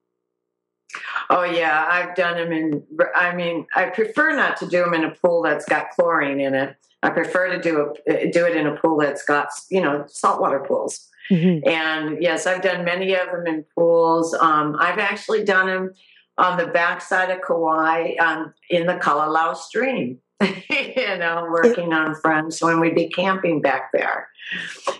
[1.30, 2.82] Oh yeah, I've done them in.
[3.14, 6.54] I mean, I prefer not to do them in a pool that's got chlorine in
[6.54, 6.76] it.
[7.02, 10.60] I prefer to do a, do it in a pool that's got you know saltwater
[10.60, 11.08] pools.
[11.30, 11.68] Mm-hmm.
[11.68, 14.34] And yes, I've done many of them in pools.
[14.34, 15.92] Um, I've actually done them
[16.38, 20.18] on the backside of Kauai um, in the Kalalau stream.
[20.40, 24.28] you know, working on friends when we'd be camping back there.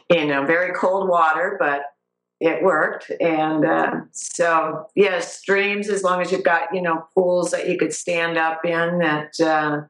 [0.08, 1.82] You know, very cold water, but
[2.42, 3.10] it worked.
[3.20, 7.78] And uh, so, yes, streams, as long as you've got, you know, pools that you
[7.78, 9.82] could stand up in that, uh,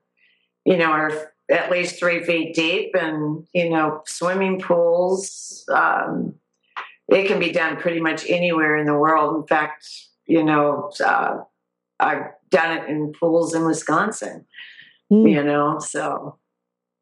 [0.64, 5.64] you know, are at least three feet deep and, you know, swimming pools.
[5.72, 6.34] Um,
[7.08, 9.36] it can be done pretty much anywhere in the world.
[9.36, 9.86] In fact,
[10.32, 11.40] you know, uh,
[12.00, 14.46] I've done it in pools in Wisconsin,
[15.12, 15.30] mm.
[15.30, 16.38] you know, so.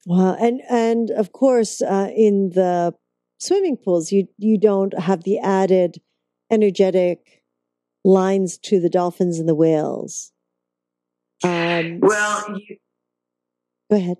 [0.04, 2.92] Well, and and of course, uh, in the
[3.38, 6.00] swimming pools, you you don't have the added
[6.50, 7.42] energetic
[8.04, 10.32] lines to the dolphins and the whales.
[11.44, 12.76] Um, well, you,
[13.90, 14.16] go ahead.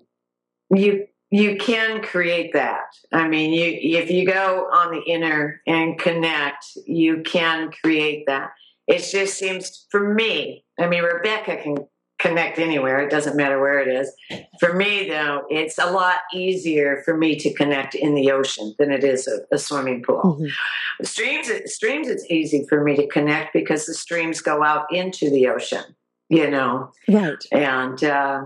[0.73, 2.95] You you can create that.
[3.11, 8.51] I mean, you if you go on the inner and connect, you can create that.
[8.91, 10.65] It just seems for me.
[10.79, 11.77] I mean, Rebecca can
[12.21, 13.01] connect anywhere.
[13.01, 14.13] It doesn't matter where it is.
[14.59, 18.91] For me, though, it's a lot easier for me to connect in the ocean than
[18.91, 20.21] it is a, a swimming pool.
[20.39, 21.03] Mm-hmm.
[21.03, 25.47] Streams, streams, it's easy for me to connect because the streams go out into the
[25.47, 25.83] ocean.
[26.29, 27.43] You know, right?
[27.51, 28.45] And uh,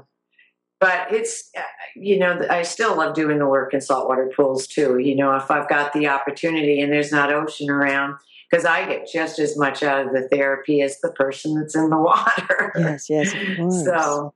[0.79, 1.51] but it's
[1.95, 4.97] you know I still love doing the work in saltwater pools too.
[4.97, 8.15] You know, if I've got the opportunity and there's not ocean around
[8.49, 11.89] because I get just as much out of the therapy as the person that's in
[11.89, 12.73] the water.
[12.77, 13.85] Yes, yes, of course.
[13.85, 14.33] So,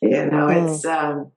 [0.00, 0.66] you know, oh.
[0.66, 1.32] it's um,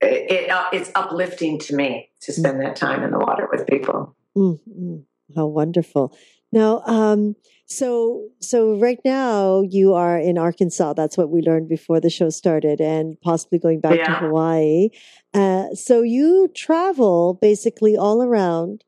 [0.00, 2.64] it, it uh, it's uplifting to me to spend mm.
[2.64, 4.16] that time in the water with people.
[4.36, 4.98] Mm-hmm.
[5.36, 6.16] How wonderful!
[6.52, 10.94] Now, um, so so right now you are in Arkansas.
[10.94, 14.06] That's what we learned before the show started, and possibly going back yeah.
[14.06, 14.88] to Hawaii.
[15.34, 18.84] Uh, so you travel basically all around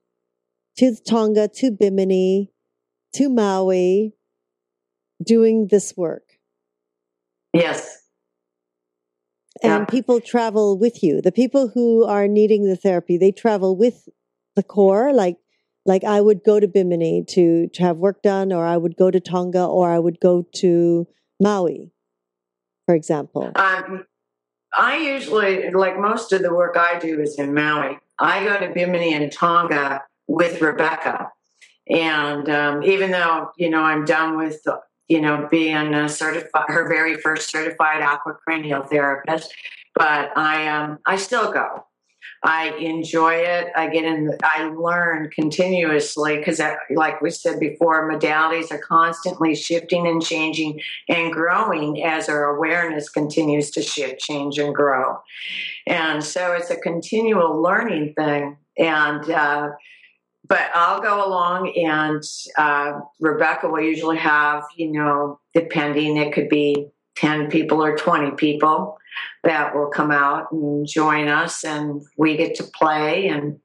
[0.79, 2.51] to Tonga, to Bimini,
[3.15, 4.15] to Maui,
[5.23, 6.25] doing this work.
[7.53, 7.99] Yes.
[9.63, 9.85] And yeah.
[9.85, 11.21] people travel with you.
[11.21, 14.09] The people who are needing the therapy, they travel with
[14.57, 15.13] the core.
[15.13, 15.37] Like,
[15.85, 19.11] like I would go to Bimini to, to have work done, or I would go
[19.11, 21.07] to Tonga, or I would go to
[21.41, 21.93] Maui,
[22.87, 23.53] for example.
[23.55, 24.07] Um,
[24.75, 27.99] I usually, like most of the work I do is in Maui.
[28.19, 31.31] I go to Bimini and Tonga with Rebecca.
[31.89, 34.67] And um, even though, you know, I'm done with,
[35.09, 39.53] you know, being a certified, her very first certified aquacranial therapist,
[39.95, 41.85] but I, um, I still go.
[42.45, 43.69] I enjoy it.
[43.77, 50.07] I get in, I learn continuously because, like we said before, modalities are constantly shifting
[50.09, 55.19] and changing and growing as our awareness continues to shift, change, and grow.
[55.87, 58.57] And so it's a continual learning thing.
[58.79, 59.71] And, uh,
[60.53, 62.23] but I'll go along, and
[62.59, 68.33] uh, Rebecca will usually have, you know, depending, it could be 10 people or 20
[68.33, 68.99] people
[69.45, 73.61] that will come out and join us, and we get to play and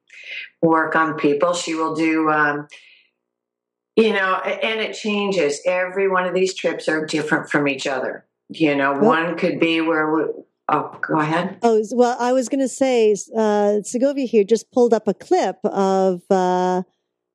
[0.62, 1.54] work on people.
[1.54, 2.70] She will do, um,
[3.98, 5.60] you know, and it changes.
[5.66, 8.26] Every one of these trips are different from each other.
[8.48, 10.24] You know, one could be where we,
[10.70, 11.60] Oh, go ahead.
[11.62, 15.58] Oh, well, I was going to say, uh, Segovia here just pulled up a clip
[15.64, 16.84] of uh,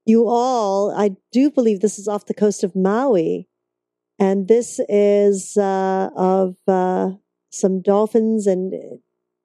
[0.04, 0.94] you all.
[0.94, 3.48] I do believe this is off the coast of Maui.
[4.18, 7.12] And this is uh, of uh,
[7.50, 8.72] some dolphins and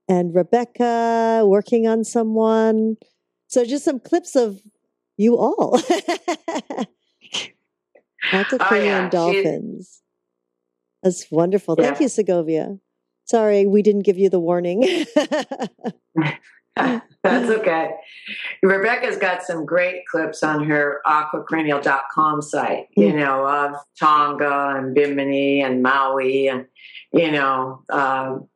[0.10, 2.98] and Rebecca working on someone.
[3.48, 4.62] So just some clips of
[5.18, 5.72] you all.
[8.34, 9.10] Lots of oh, yeah.
[9.10, 10.02] dolphins.
[11.02, 11.76] That's wonderful.
[11.76, 12.78] Thank you, Segovia.
[13.28, 15.06] Sorry, we didn't give you the warning.
[16.76, 17.92] That's okay.
[18.64, 23.18] Rebecca's got some great clips on her aquacranial.com site, you hmm.
[23.18, 26.48] know, of Tonga and Bimini and Maui.
[26.48, 26.68] And,
[27.12, 28.48] you know, um,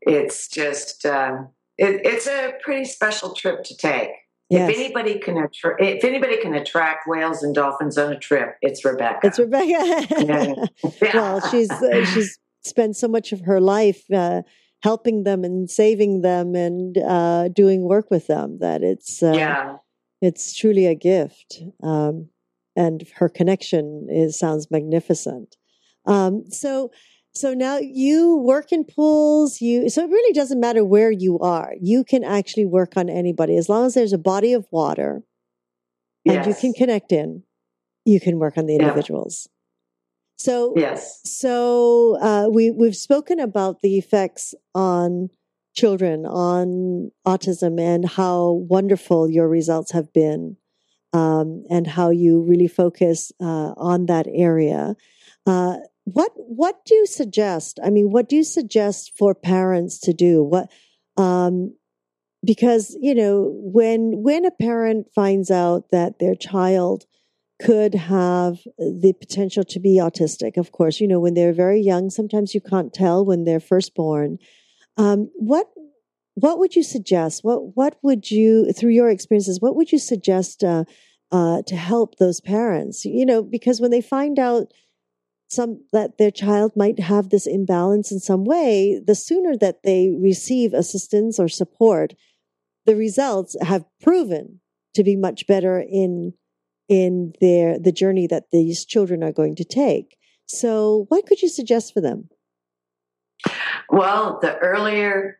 [0.00, 1.42] it's just, uh,
[1.78, 4.10] it, it's a pretty special trip to take.
[4.50, 4.68] Yes.
[4.68, 8.84] If anybody can attra- if anybody can attract whales and dolphins on a trip, it's
[8.84, 9.26] Rebecca.
[9.26, 9.66] It's Rebecca.
[9.66, 10.54] yeah.
[11.14, 14.42] Well, she's uh, she's spend so much of her life uh,
[14.82, 19.76] helping them and saving them and uh, doing work with them that it's uh, yeah.
[20.20, 21.62] it's truly a gift.
[21.82, 22.28] Um,
[22.74, 25.56] and her connection is sounds magnificent.
[26.06, 26.90] Um, so
[27.34, 29.60] so now you work in pools.
[29.60, 31.74] You so it really doesn't matter where you are.
[31.80, 35.22] You can actually work on anybody as long as there's a body of water,
[36.26, 37.44] and you can connect in.
[38.04, 39.48] You can work on the individuals.
[39.48, 39.61] Yeah.
[40.42, 41.20] So yes.
[41.24, 45.28] So uh, we we've spoken about the effects on
[45.72, 50.56] children on autism and how wonderful your results have been,
[51.12, 54.96] um, and how you really focus uh, on that area.
[55.46, 57.78] Uh, what what do you suggest?
[57.84, 60.42] I mean, what do you suggest for parents to do?
[60.42, 60.72] What
[61.16, 61.76] um,
[62.44, 67.06] because you know when when a parent finds out that their child
[67.62, 71.00] could have the potential to be autistic of course.
[71.00, 74.38] You know when they're very young sometimes you can't tell when they're first born.
[74.96, 75.68] Um, what
[76.34, 77.44] what would you suggest?
[77.44, 80.84] What what would you through your experiences what would you suggest uh,
[81.30, 83.04] uh, to help those parents?
[83.04, 84.72] You know because when they find out
[85.48, 90.10] some that their child might have this imbalance in some way the sooner that they
[90.18, 92.14] receive assistance or support
[92.86, 94.60] the results have proven
[94.94, 96.32] to be much better in
[96.88, 100.16] in their the journey that these children are going to take
[100.46, 102.28] so what could you suggest for them
[103.90, 105.38] well the earlier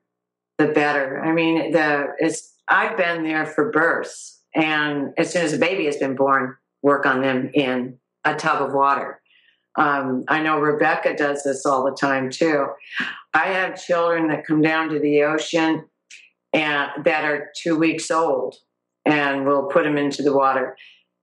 [0.59, 5.53] the better i mean the it's i've been there for births and as soon as
[5.53, 9.21] a baby has been born work on them in a tub of water
[9.77, 12.67] um, I know Rebecca does this all the time too.
[13.33, 15.85] I have children that come down to the ocean
[16.53, 18.57] and that are two weeks old,
[19.07, 20.77] and we'll put them into the water.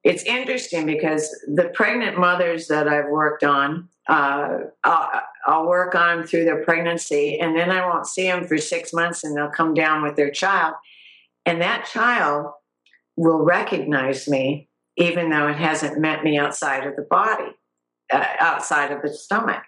[0.04, 6.24] It's interesting because the pregnant mothers that I've worked on, uh, I'll, I'll work on
[6.24, 9.74] through their pregnancy, and then I won't see them for six months, and they'll come
[9.74, 10.76] down with their child,
[11.46, 12.52] and that child
[13.18, 14.70] will recognize me
[15.00, 17.52] even though it hasn't met me outside of the body
[18.12, 19.64] uh, outside of the stomach.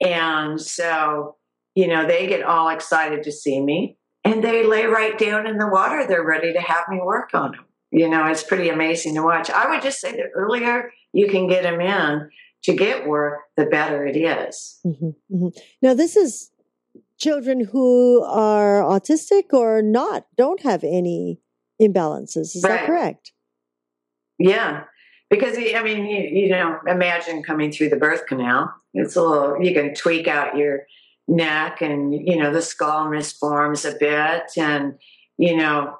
[0.00, 1.36] And so,
[1.74, 5.58] you know, they get all excited to see me and they lay right down in
[5.58, 6.06] the water.
[6.06, 7.65] They're ready to have me work on them.
[7.96, 9.48] You know, it's pretty amazing to watch.
[9.48, 12.28] I would just say the earlier you can get them in
[12.64, 14.78] to get work, the better it is.
[14.84, 15.48] Mm-hmm, mm-hmm.
[15.80, 16.50] Now, this is
[17.18, 21.40] children who are autistic or not, don't have any
[21.80, 22.54] imbalances.
[22.54, 22.80] Is right.
[22.80, 23.32] that correct?
[24.38, 24.84] Yeah
[25.30, 28.72] because I mean, you, you know, imagine coming through the birth canal.
[28.94, 29.62] It's a little.
[29.62, 30.80] You can tweak out your
[31.28, 34.94] neck, and you know, the skull misforms a bit, and
[35.36, 35.96] you know,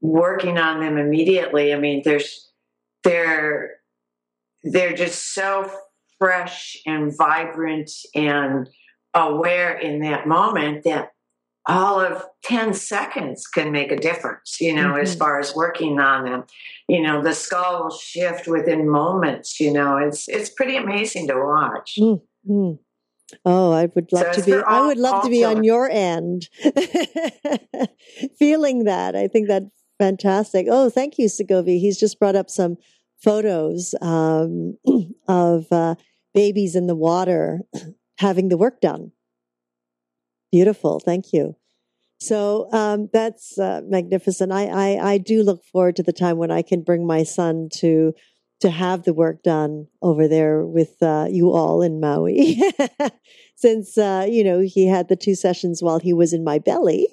[0.00, 1.72] working on them immediately.
[1.72, 2.50] I mean, there's
[3.04, 3.72] they're
[4.62, 5.70] they're just so
[6.18, 8.68] fresh and vibrant and
[9.14, 11.12] aware in that moment that
[11.66, 15.02] all of 10 seconds can make a difference, you know, mm-hmm.
[15.02, 16.44] as far as working on them.
[16.88, 21.34] You know, the skull will shift within moments, you know, it's it's pretty amazing to
[21.36, 21.96] watch.
[21.98, 22.72] Mm-hmm.
[23.44, 25.88] Oh, I would love so to be all, I would love to be on your
[25.88, 26.48] end.
[28.38, 29.14] Feeling that.
[29.14, 29.66] I think that's
[30.00, 30.66] fantastic.
[30.70, 31.78] Oh, thank you, Segovia.
[31.78, 32.78] He's just brought up some
[33.22, 34.78] photos um,
[35.28, 35.96] of uh,
[36.32, 37.60] babies in the water
[38.18, 39.12] having the work done.
[40.50, 41.00] Beautiful.
[41.00, 41.54] Thank you.
[42.18, 44.52] So um, that's uh, magnificent.
[44.52, 47.68] I, I, I do look forward to the time when I can bring my son
[47.74, 48.14] to
[48.60, 52.60] to have the work done over there with uh, you all in Maui,
[53.56, 57.08] since uh, you know he had the two sessions while he was in my belly.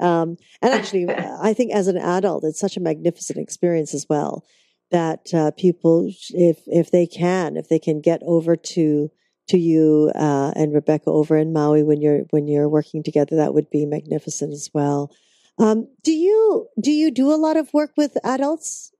[0.00, 4.44] Um, and actually, I think as an adult, it's such a magnificent experience as well
[4.90, 9.10] that uh, people, if if they can, if they can get over to
[9.48, 13.36] to you uh, and Rebecca over in Maui when you're when you're working together.
[13.36, 15.10] That would be magnificent as well.
[15.58, 18.92] Um, do you do you do a lot of work with adults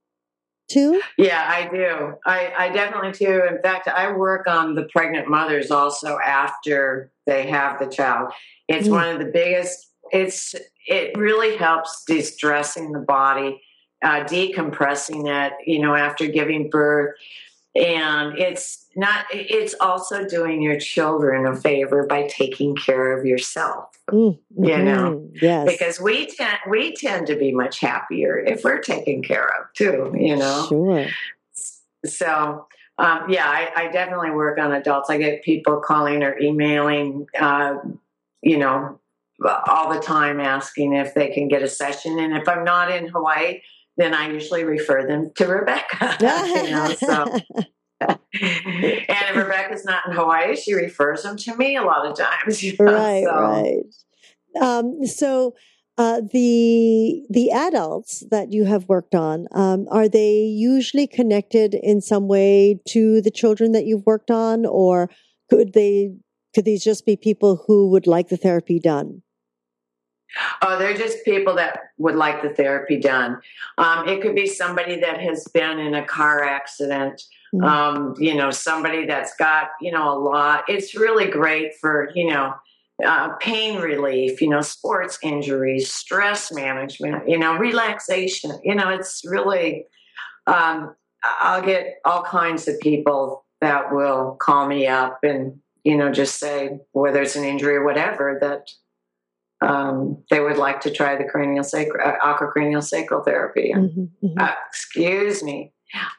[0.69, 1.01] too?
[1.17, 2.13] Yeah, I do.
[2.25, 3.43] I, I definitely do.
[3.45, 8.33] In fact, I work on the pregnant mothers also after they have the child.
[8.67, 8.91] It's mm.
[8.91, 9.87] one of the biggest.
[10.11, 10.55] It's
[10.87, 13.61] it really helps de-stressing the body,
[14.03, 15.53] uh, decompressing it.
[15.65, 17.15] You know, after giving birth.
[17.75, 23.99] And it's not it's also doing your children a favor by taking care of yourself
[24.11, 24.63] mm-hmm.
[24.63, 25.29] you know?
[25.41, 25.69] Yes.
[25.69, 30.13] Because we tend we tend to be much happier if we're taken care of too
[30.17, 30.65] you know?
[30.67, 31.07] Sure.
[32.05, 35.09] So um, yeah I, I, definitely work on adults.
[35.09, 37.75] I get people calling or emailing uh,
[38.41, 38.98] you know
[39.67, 43.07] all the time asking if they can get a session and if i'm not in
[43.07, 43.59] hawaii
[43.99, 46.17] then I usually refer them to Rebecca.
[46.21, 47.39] you know, so.
[48.01, 52.63] and if Rebecca's not in Hawaii, she refers them to me a lot of times.
[52.63, 53.35] You know, right, so.
[53.35, 53.83] right.
[54.61, 55.53] Um, so,
[55.99, 61.99] Uh, the the adults that you have worked on um, are they usually connected in
[61.99, 65.09] some way to the children that you've worked on, or
[65.49, 66.15] could they
[66.55, 69.21] could these just be people who would like the therapy done?
[70.61, 73.41] Oh, they're just people that would like the therapy done.
[73.77, 77.23] Um, it could be somebody that has been in a car accident.
[77.53, 77.63] Mm-hmm.
[77.63, 80.65] Um, you know, somebody that's got you know a lot.
[80.67, 82.53] It's really great for you know
[83.03, 84.41] uh, pain relief.
[84.41, 87.27] You know, sports injuries, stress management.
[87.27, 88.59] You know, relaxation.
[88.63, 89.85] You know, it's really.
[90.45, 96.11] Um, I'll get all kinds of people that will call me up and you know
[96.11, 98.69] just say whether it's an injury or whatever that
[99.61, 103.73] um, they would like to try the cranial sacral, uh, aquacranial sacral therapy.
[103.75, 104.39] Mm-hmm, mm-hmm.
[104.39, 105.73] Uh, excuse me,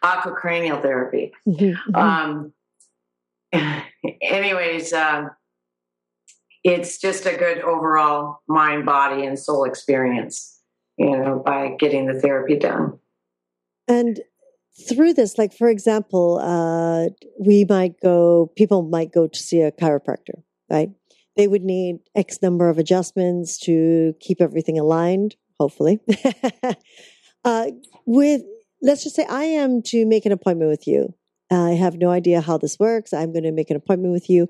[0.05, 1.33] aquacranial therapy.
[1.49, 1.97] Mm-hmm, mm-hmm.
[1.97, 2.53] um,
[4.23, 5.31] anyways, um,
[6.63, 10.61] it's just a good overall mind, body, and soul experience,
[10.99, 12.99] you know, by getting the therapy done.
[13.89, 14.21] And
[14.89, 19.73] through this, like for example, uh, we might go, people might go to see a
[19.73, 20.91] chiropractor, right?
[21.41, 25.99] They would need X number of adjustments to keep everything aligned, hopefully.
[27.47, 27.67] uh,
[28.05, 28.43] with,
[28.83, 31.15] let's just say I am to make an appointment with you.
[31.51, 33.15] I have no idea how this works.
[33.15, 34.49] I'm going to make an appointment with you.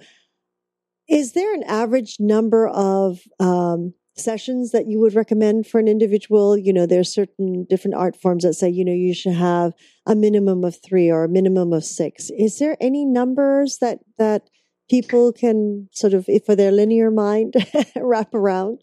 [1.08, 6.58] Is there an average number of um, sessions that you would recommend for an individual?
[6.58, 9.74] You know, there's certain different art forms that say, you know, you should have
[10.06, 12.30] a minimum of three or a minimum of six.
[12.36, 14.50] Is there any numbers that that
[14.90, 17.54] people can sort of, for their linear mind,
[17.96, 18.82] wrap around?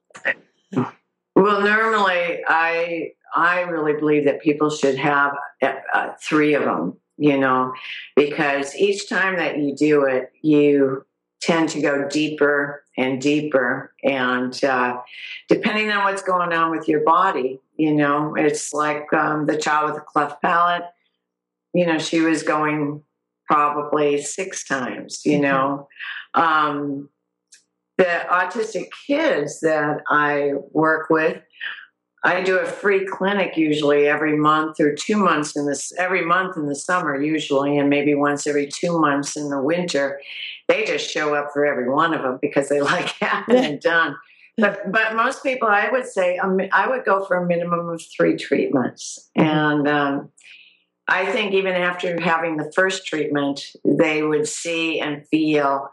[1.35, 6.97] Well, normally, I I really believe that people should have uh, uh, three of them.
[7.19, 7.73] You know,
[8.15, 11.03] because each time that you do it, you
[11.41, 14.97] tend to go deeper and deeper, and uh,
[15.47, 19.91] depending on what's going on with your body, you know, it's like um, the child
[19.91, 20.85] with a cleft palate.
[21.73, 23.03] You know, she was going
[23.47, 25.87] probably six times, you know.
[26.33, 27.09] Um,
[27.97, 31.41] the autistic kids that I work with,
[32.23, 36.57] I do a free clinic usually every month or two months in this every month
[36.57, 40.19] in the summer usually, and maybe once every two months in the winter.
[40.67, 44.15] They just show up for every one of them because they like having it done.
[44.59, 48.01] But but most people, I would say, um, I would go for a minimum of
[48.17, 50.29] three treatments, and um,
[51.07, 55.89] I think even after having the first treatment, they would see and feel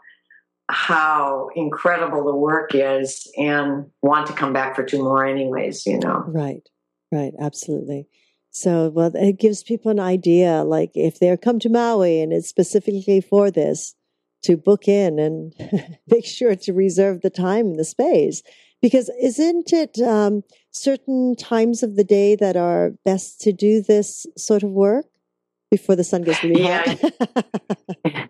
[0.69, 5.99] how incredible the work is and want to come back for two more anyways, you
[5.99, 6.23] know.
[6.27, 6.67] Right.
[7.11, 8.07] Right, absolutely.
[8.51, 12.49] So, well, it gives people an idea like if they're come to Maui and it's
[12.49, 13.95] specifically for this,
[14.45, 15.53] to book in and
[16.07, 18.43] make sure to reserve the time and the space.
[18.81, 24.25] Because isn't it um, certain times of the day that are best to do this
[24.37, 25.05] sort of work
[25.71, 26.95] before the sun gets really yeah.
[26.95, 28.29] hot?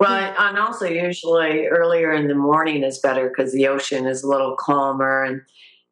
[0.00, 4.28] well, and also usually earlier in the morning is better because the ocean is a
[4.28, 5.40] little calmer, and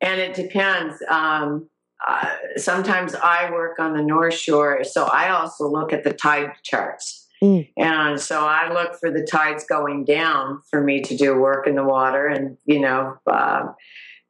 [0.00, 1.02] and it depends.
[1.10, 1.68] Um,
[2.06, 6.50] uh, sometimes I work on the North Shore, so I also look at the tide
[6.64, 7.21] charts.
[7.42, 7.68] Mm.
[7.76, 11.74] And so I look for the tides going down for me to do work in
[11.74, 13.72] the water, and you know, uh,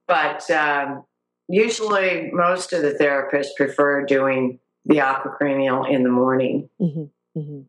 [0.08, 1.04] but um,
[1.48, 6.70] usually most of the therapists prefer doing the aquacranial in the morning.
[6.80, 7.60] Mm-hmm, mm-hmm.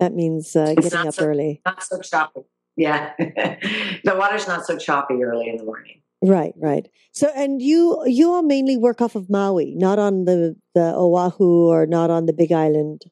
[0.00, 1.60] That means uh, getting up so, early.
[1.66, 2.42] Not so choppy.
[2.76, 6.00] Yeah, the water's not so choppy early in the morning.
[6.22, 6.88] Right, right.
[7.12, 11.68] So, and you you all mainly work off of Maui, not on the the Oahu
[11.68, 13.04] or not on the Big Island.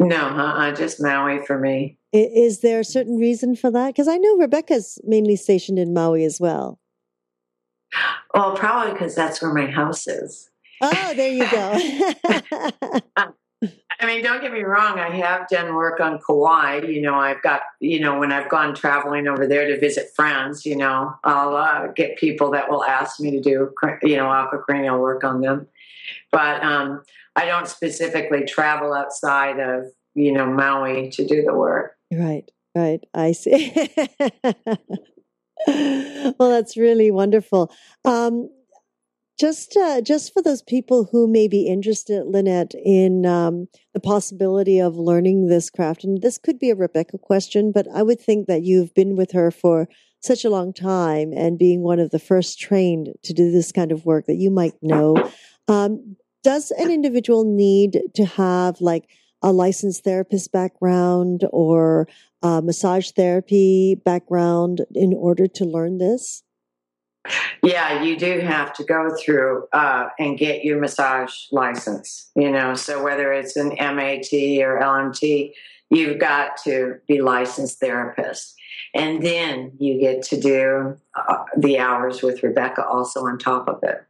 [0.00, 1.98] No, uh-uh, just Maui for me.
[2.12, 3.88] Is there a certain reason for that?
[3.88, 6.80] Because I know Rebecca's mainly stationed in Maui as well.
[8.32, 10.48] Well, probably because that's where my house is.
[10.80, 11.78] Oh, there you go.
[14.00, 14.98] I mean, don't get me wrong.
[14.98, 16.80] I have done work on Kauai.
[16.86, 20.64] You know, I've got, you know, when I've gone traveling over there to visit friends,
[20.64, 24.98] you know, I'll uh, get people that will ask me to do, you know, aquacranial
[24.98, 25.66] work on them.
[26.32, 27.02] But um,
[27.36, 31.92] I don't specifically travel outside of, you know, Maui to do the work.
[32.12, 33.00] Right, right.
[33.14, 33.72] I see.
[35.66, 37.72] well, that's really wonderful.
[38.04, 38.48] Um,
[39.38, 44.78] just uh, just for those people who may be interested, Lynette, in um, the possibility
[44.78, 48.48] of learning this craft, and this could be a Rebecca question, but I would think
[48.48, 49.88] that you've been with her for
[50.22, 53.92] such a long time and being one of the first trained to do this kind
[53.92, 55.16] of work that you might know.
[55.68, 59.08] Um, does an individual need to have like
[59.42, 62.08] a licensed therapist background or
[62.42, 66.42] a massage therapy background in order to learn this?
[67.62, 72.30] Yeah, you do have to go through uh, and get your massage license.
[72.34, 75.52] You know, so whether it's an MAT or LMT,
[75.90, 78.54] you've got to be licensed therapist,
[78.94, 83.80] and then you get to do uh, the hours with Rebecca also on top of
[83.82, 84.02] it.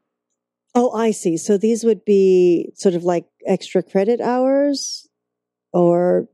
[0.74, 1.36] Oh, I see.
[1.36, 5.08] So these would be sort of like extra credit hours,
[5.72, 6.28] or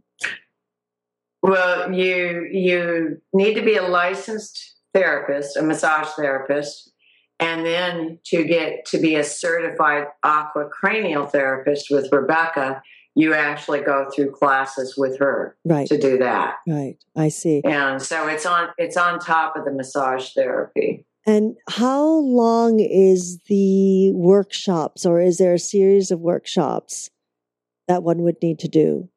[1.42, 6.92] well, you you need to be a licensed therapist, a massage therapist,
[7.38, 12.82] and then to get to be a certified aqua cranial therapist with Rebecca,
[13.14, 16.56] you actually go through classes with her right to do that.
[16.66, 17.62] Right, I see.
[17.64, 21.06] And so it's on it's on top of the massage therapy.
[21.26, 27.10] And how long is the workshops, or is there a series of workshops
[27.88, 29.08] that one would need to do?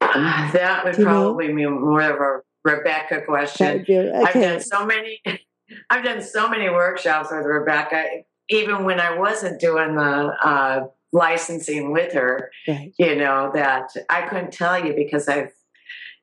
[0.00, 1.54] Uh, that would probably know?
[1.54, 3.84] be more of a Rebecca question.
[3.86, 4.22] Be, okay.
[4.24, 5.20] I've done so many.
[5.90, 8.04] I've done so many workshops with Rebecca,
[8.48, 12.50] even when I wasn't doing the uh, licensing with her.
[12.66, 12.94] Right.
[12.98, 15.52] You know that I couldn't tell you because I've,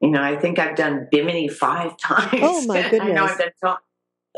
[0.01, 2.33] you know, I think I've done Bimini five times.
[2.33, 3.01] Oh my goodness!
[3.01, 3.77] I know I've done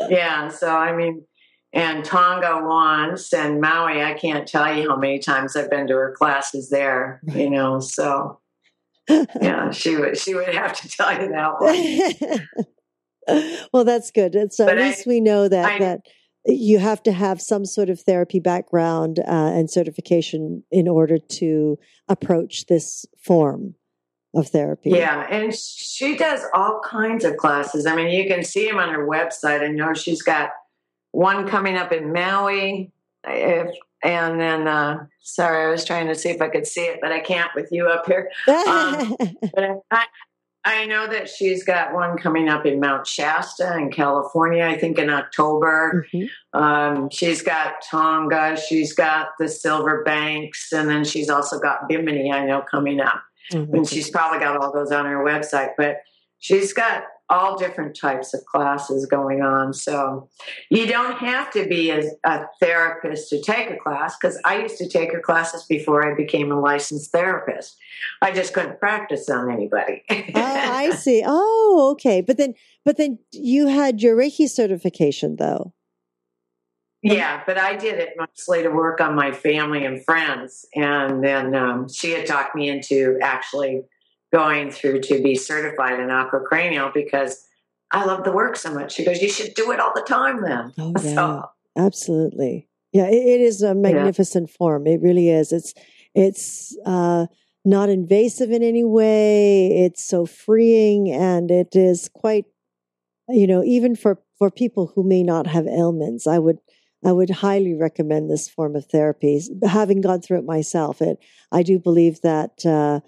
[0.09, 0.47] yeah.
[0.49, 1.25] So, I mean,
[1.73, 5.95] and Tonga once and Maui, I can't tell you how many times I've been to
[5.95, 8.39] her classes there, you know, so
[9.09, 12.47] yeah, she would, she would have to tell you that
[13.27, 13.67] one.
[13.73, 14.35] well, that's good.
[14.51, 16.01] So but at I, least we know that, I, that
[16.45, 21.79] you have to have some sort of therapy background uh, and certification in order to
[22.09, 23.75] approach this form
[24.33, 24.91] of therapy.
[24.91, 27.85] Yeah, and she does all kinds of classes.
[27.85, 29.61] I mean, you can see them on her website.
[29.61, 30.51] I know she's got
[31.11, 32.91] one coming up in Maui.
[33.25, 36.99] If, and then, uh, sorry, I was trying to see if I could see it,
[37.01, 38.31] but I can't with you up here.
[38.47, 39.15] Um,
[39.53, 40.05] but I,
[40.63, 44.97] I know that she's got one coming up in Mount Shasta in California, I think
[44.97, 46.05] in October.
[46.13, 46.59] Mm-hmm.
[46.59, 52.31] Um, she's got Tonga, she's got the Silver Banks, and then she's also got Bimini,
[52.31, 53.21] I know, coming up.
[53.51, 53.75] Mm-hmm.
[53.75, 55.97] And she's probably got all those on her website, but
[56.39, 59.73] she's got all different types of classes going on.
[59.73, 60.29] So
[60.69, 64.77] you don't have to be a, a therapist to take a class because I used
[64.79, 67.77] to take her classes before I became a licensed therapist.
[68.21, 70.03] I just couldn't practice on anybody.
[70.09, 71.23] oh, I see.
[71.25, 72.19] Oh, okay.
[72.19, 75.73] But then, but then you had your Reiki certification though.
[77.03, 80.65] Yeah, but I did it mostly to work on my family and friends.
[80.75, 83.83] And then um, she had talked me into actually
[84.31, 87.43] going through to be certified in aquacranial because
[87.91, 88.93] I love the work so much.
[88.93, 90.73] She goes, You should do it all the time then.
[90.77, 91.15] Oh, yeah.
[91.15, 91.45] So,
[91.77, 92.69] absolutely.
[92.93, 94.55] Yeah, it, it is a magnificent yeah.
[94.57, 94.85] form.
[94.85, 95.51] It really is.
[95.51, 95.73] It's,
[96.13, 97.27] it's, uh,
[97.63, 99.67] not invasive in any way.
[99.85, 102.45] It's so freeing and it is quite,
[103.29, 106.57] you know, even for, for people who may not have ailments, I would,
[107.05, 109.41] I would highly recommend this form of therapy.
[109.63, 111.17] Having gone through it myself, it
[111.51, 112.99] I do believe that uh,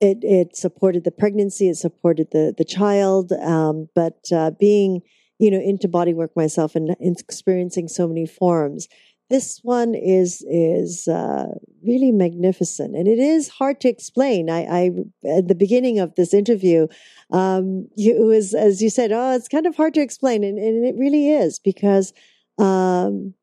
[0.00, 5.02] it it supported the pregnancy, it supported the the child, um, but uh, being
[5.38, 8.88] you know into body work myself and, experiencing so many forms,
[9.30, 11.46] this one is is uh,
[11.84, 14.48] really magnificent, and it is hard to explain.
[14.48, 14.90] I, I
[15.28, 16.86] at the beginning of this interview,
[17.32, 20.86] um, it was as you said, oh, it's kind of hard to explain, and, and
[20.86, 22.12] it really is because.
[22.58, 23.34] Um,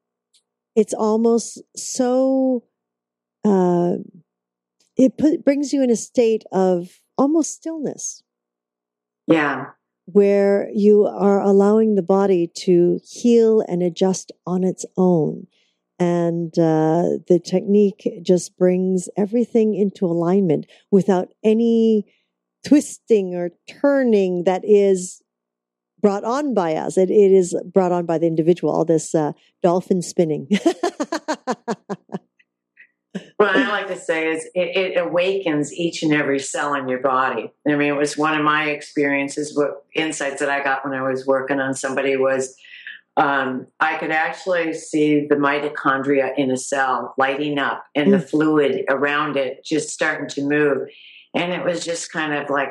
[0.77, 2.63] it's almost so
[3.43, 3.93] uh,
[4.95, 8.21] it put, brings you in a state of almost stillness.
[9.25, 9.71] Yeah.
[10.05, 15.47] Where you are allowing the body to heal and adjust on its own.
[15.99, 22.05] And uh, the technique just brings everything into alignment without any
[22.63, 25.23] twisting or turning that is
[26.01, 26.97] brought on by us.
[26.97, 30.47] It, it is brought on by the individual, all this uh, dolphin spinning.
[33.37, 36.99] what I like to say is it, it, awakens each and every cell in your
[36.99, 37.51] body.
[37.67, 41.01] I mean, it was one of my experiences, what insights that I got when I
[41.01, 42.55] was working on somebody was
[43.15, 48.11] um, I could actually see the mitochondria in a cell lighting up and mm.
[48.11, 50.87] the fluid around it just starting to move.
[51.33, 52.69] And it was just kind of like,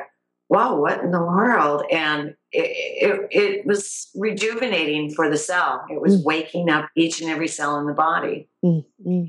[0.48, 1.84] wow, what in the world?
[1.90, 5.84] And it, it, was rejuvenating for the cell.
[5.90, 6.24] It was mm.
[6.24, 8.48] waking up each and every cell in the body.
[8.64, 9.24] Mm-hmm.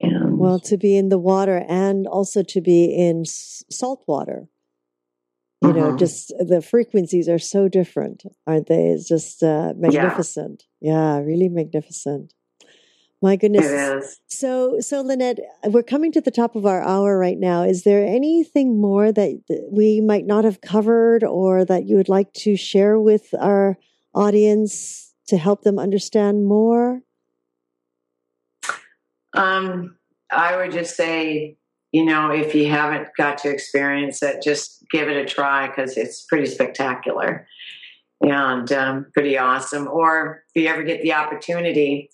[0.00, 4.48] And well, to be in the water and also to be in salt water.
[5.62, 8.88] You know, just the frequencies are so different, aren't they?
[8.88, 10.64] It's just uh, magnificent.
[10.80, 10.92] Yeah.
[10.92, 12.34] yeah, really magnificent.
[13.22, 14.20] My goodness.
[14.28, 17.62] So, so Lynette, we're coming to the top of our hour right now.
[17.62, 19.40] Is there anything more that
[19.70, 23.78] we might not have covered or that you would like to share with our
[24.14, 27.00] audience to help them understand more?
[29.32, 29.96] Um,
[30.30, 31.56] I would just say,
[31.92, 35.96] you know, if you haven't got to experience it, just give it a try because
[35.96, 37.46] it's pretty spectacular
[38.20, 39.88] and um, pretty awesome.
[39.88, 42.10] Or if you ever get the opportunity,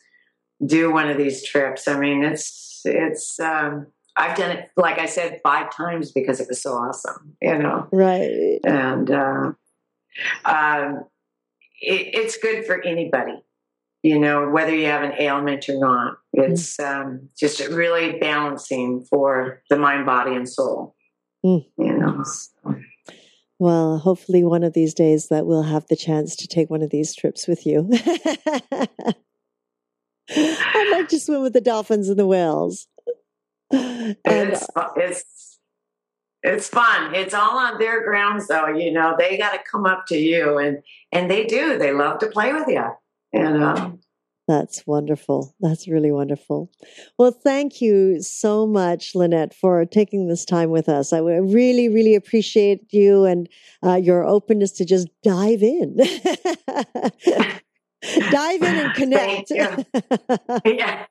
[0.64, 1.88] do one of these trips.
[1.88, 3.38] I mean, it's it's.
[3.40, 7.36] Um, I've done it, like I said, five times because it was so awesome.
[7.40, 8.58] You know, right?
[8.64, 9.52] And uh,
[10.44, 11.04] um,
[11.80, 13.42] it, it's good for anybody
[14.02, 16.18] you know, whether you have an ailment or not.
[16.36, 16.50] Mm.
[16.50, 20.96] It's um, just really balancing for the mind, body, and soul.
[21.44, 21.66] Mm.
[21.78, 22.24] You know.
[22.24, 22.74] So.
[23.58, 26.90] Well, hopefully, one of these days that we'll have the chance to take one of
[26.90, 27.88] these trips with you.
[30.30, 32.86] I'd like to swim with the dolphins and the whales.
[33.70, 34.66] And, it's,
[34.96, 35.58] it's
[36.42, 37.14] it's fun.
[37.14, 38.68] It's all on their grounds, though.
[38.68, 41.78] You know, they got to come up to you, and and they do.
[41.78, 42.84] They love to play with you.
[43.32, 44.00] And um,
[44.48, 45.54] that's wonderful.
[45.60, 46.70] That's really wonderful.
[47.18, 51.12] Well, thank you so much, Lynette, for taking this time with us.
[51.12, 53.48] I really, really appreciate you and
[53.84, 55.96] uh, your openness to just dive in.
[58.30, 59.50] dive in and connect.
[60.64, 61.06] yeah.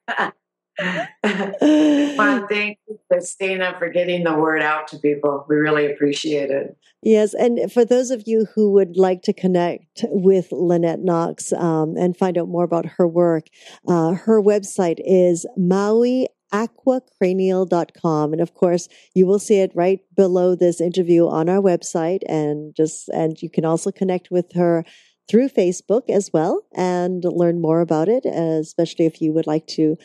[1.23, 5.45] well, thank you, Christina, for getting the word out to people.
[5.47, 6.77] We really appreciate it.
[7.03, 11.95] Yes, and for those of you who would like to connect with Lynette Knox um,
[11.97, 13.47] and find out more about her work,
[13.87, 20.53] uh, her website is Maui aquacranial.com and of course you will see it right below
[20.53, 24.83] this interview on our website and just and you can also connect with her
[25.31, 29.95] through facebook as well and learn more about it especially if you would like to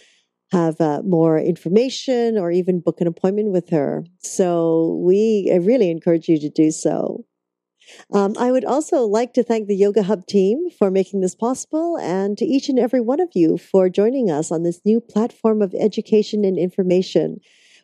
[0.52, 4.04] have uh, more information or even book an appointment with her.
[4.20, 7.24] So we really encourage you to do so.
[8.12, 11.96] Um, I would also like to thank the Yoga Hub team for making this possible
[11.98, 15.62] and to each and every one of you for joining us on this new platform
[15.62, 17.38] of education and information.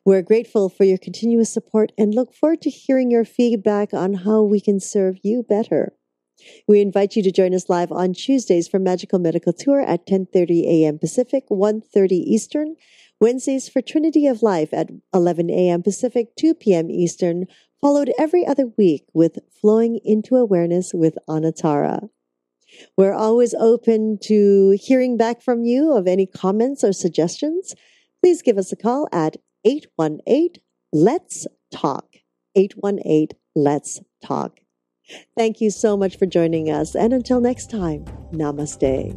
[0.05, 4.43] We're grateful for your continuous support and look forward to hearing your feedback on how
[4.43, 5.95] we can serve you better.
[6.66, 10.64] We invite you to join us live on Tuesdays for Magical Medical Tour at 10:30
[10.64, 10.99] a.m.
[10.99, 12.76] Pacific, 1:30 Eastern.
[13.20, 15.84] Wednesdays for Trinity of Life at 11 a.m.
[15.84, 16.90] Pacific, 2 p.m.
[16.90, 17.47] Eastern,
[17.80, 22.09] followed every other week with Flowing into Awareness with Anatara.
[22.97, 27.76] We're always open to hearing back from you of any comments or suggestions.
[28.20, 30.61] Please give us a call at 818
[30.93, 32.16] Let's Talk.
[32.57, 34.61] 818 Let's Talk.
[35.36, 36.94] Thank you so much for joining us.
[36.94, 39.16] And until next time, namaste.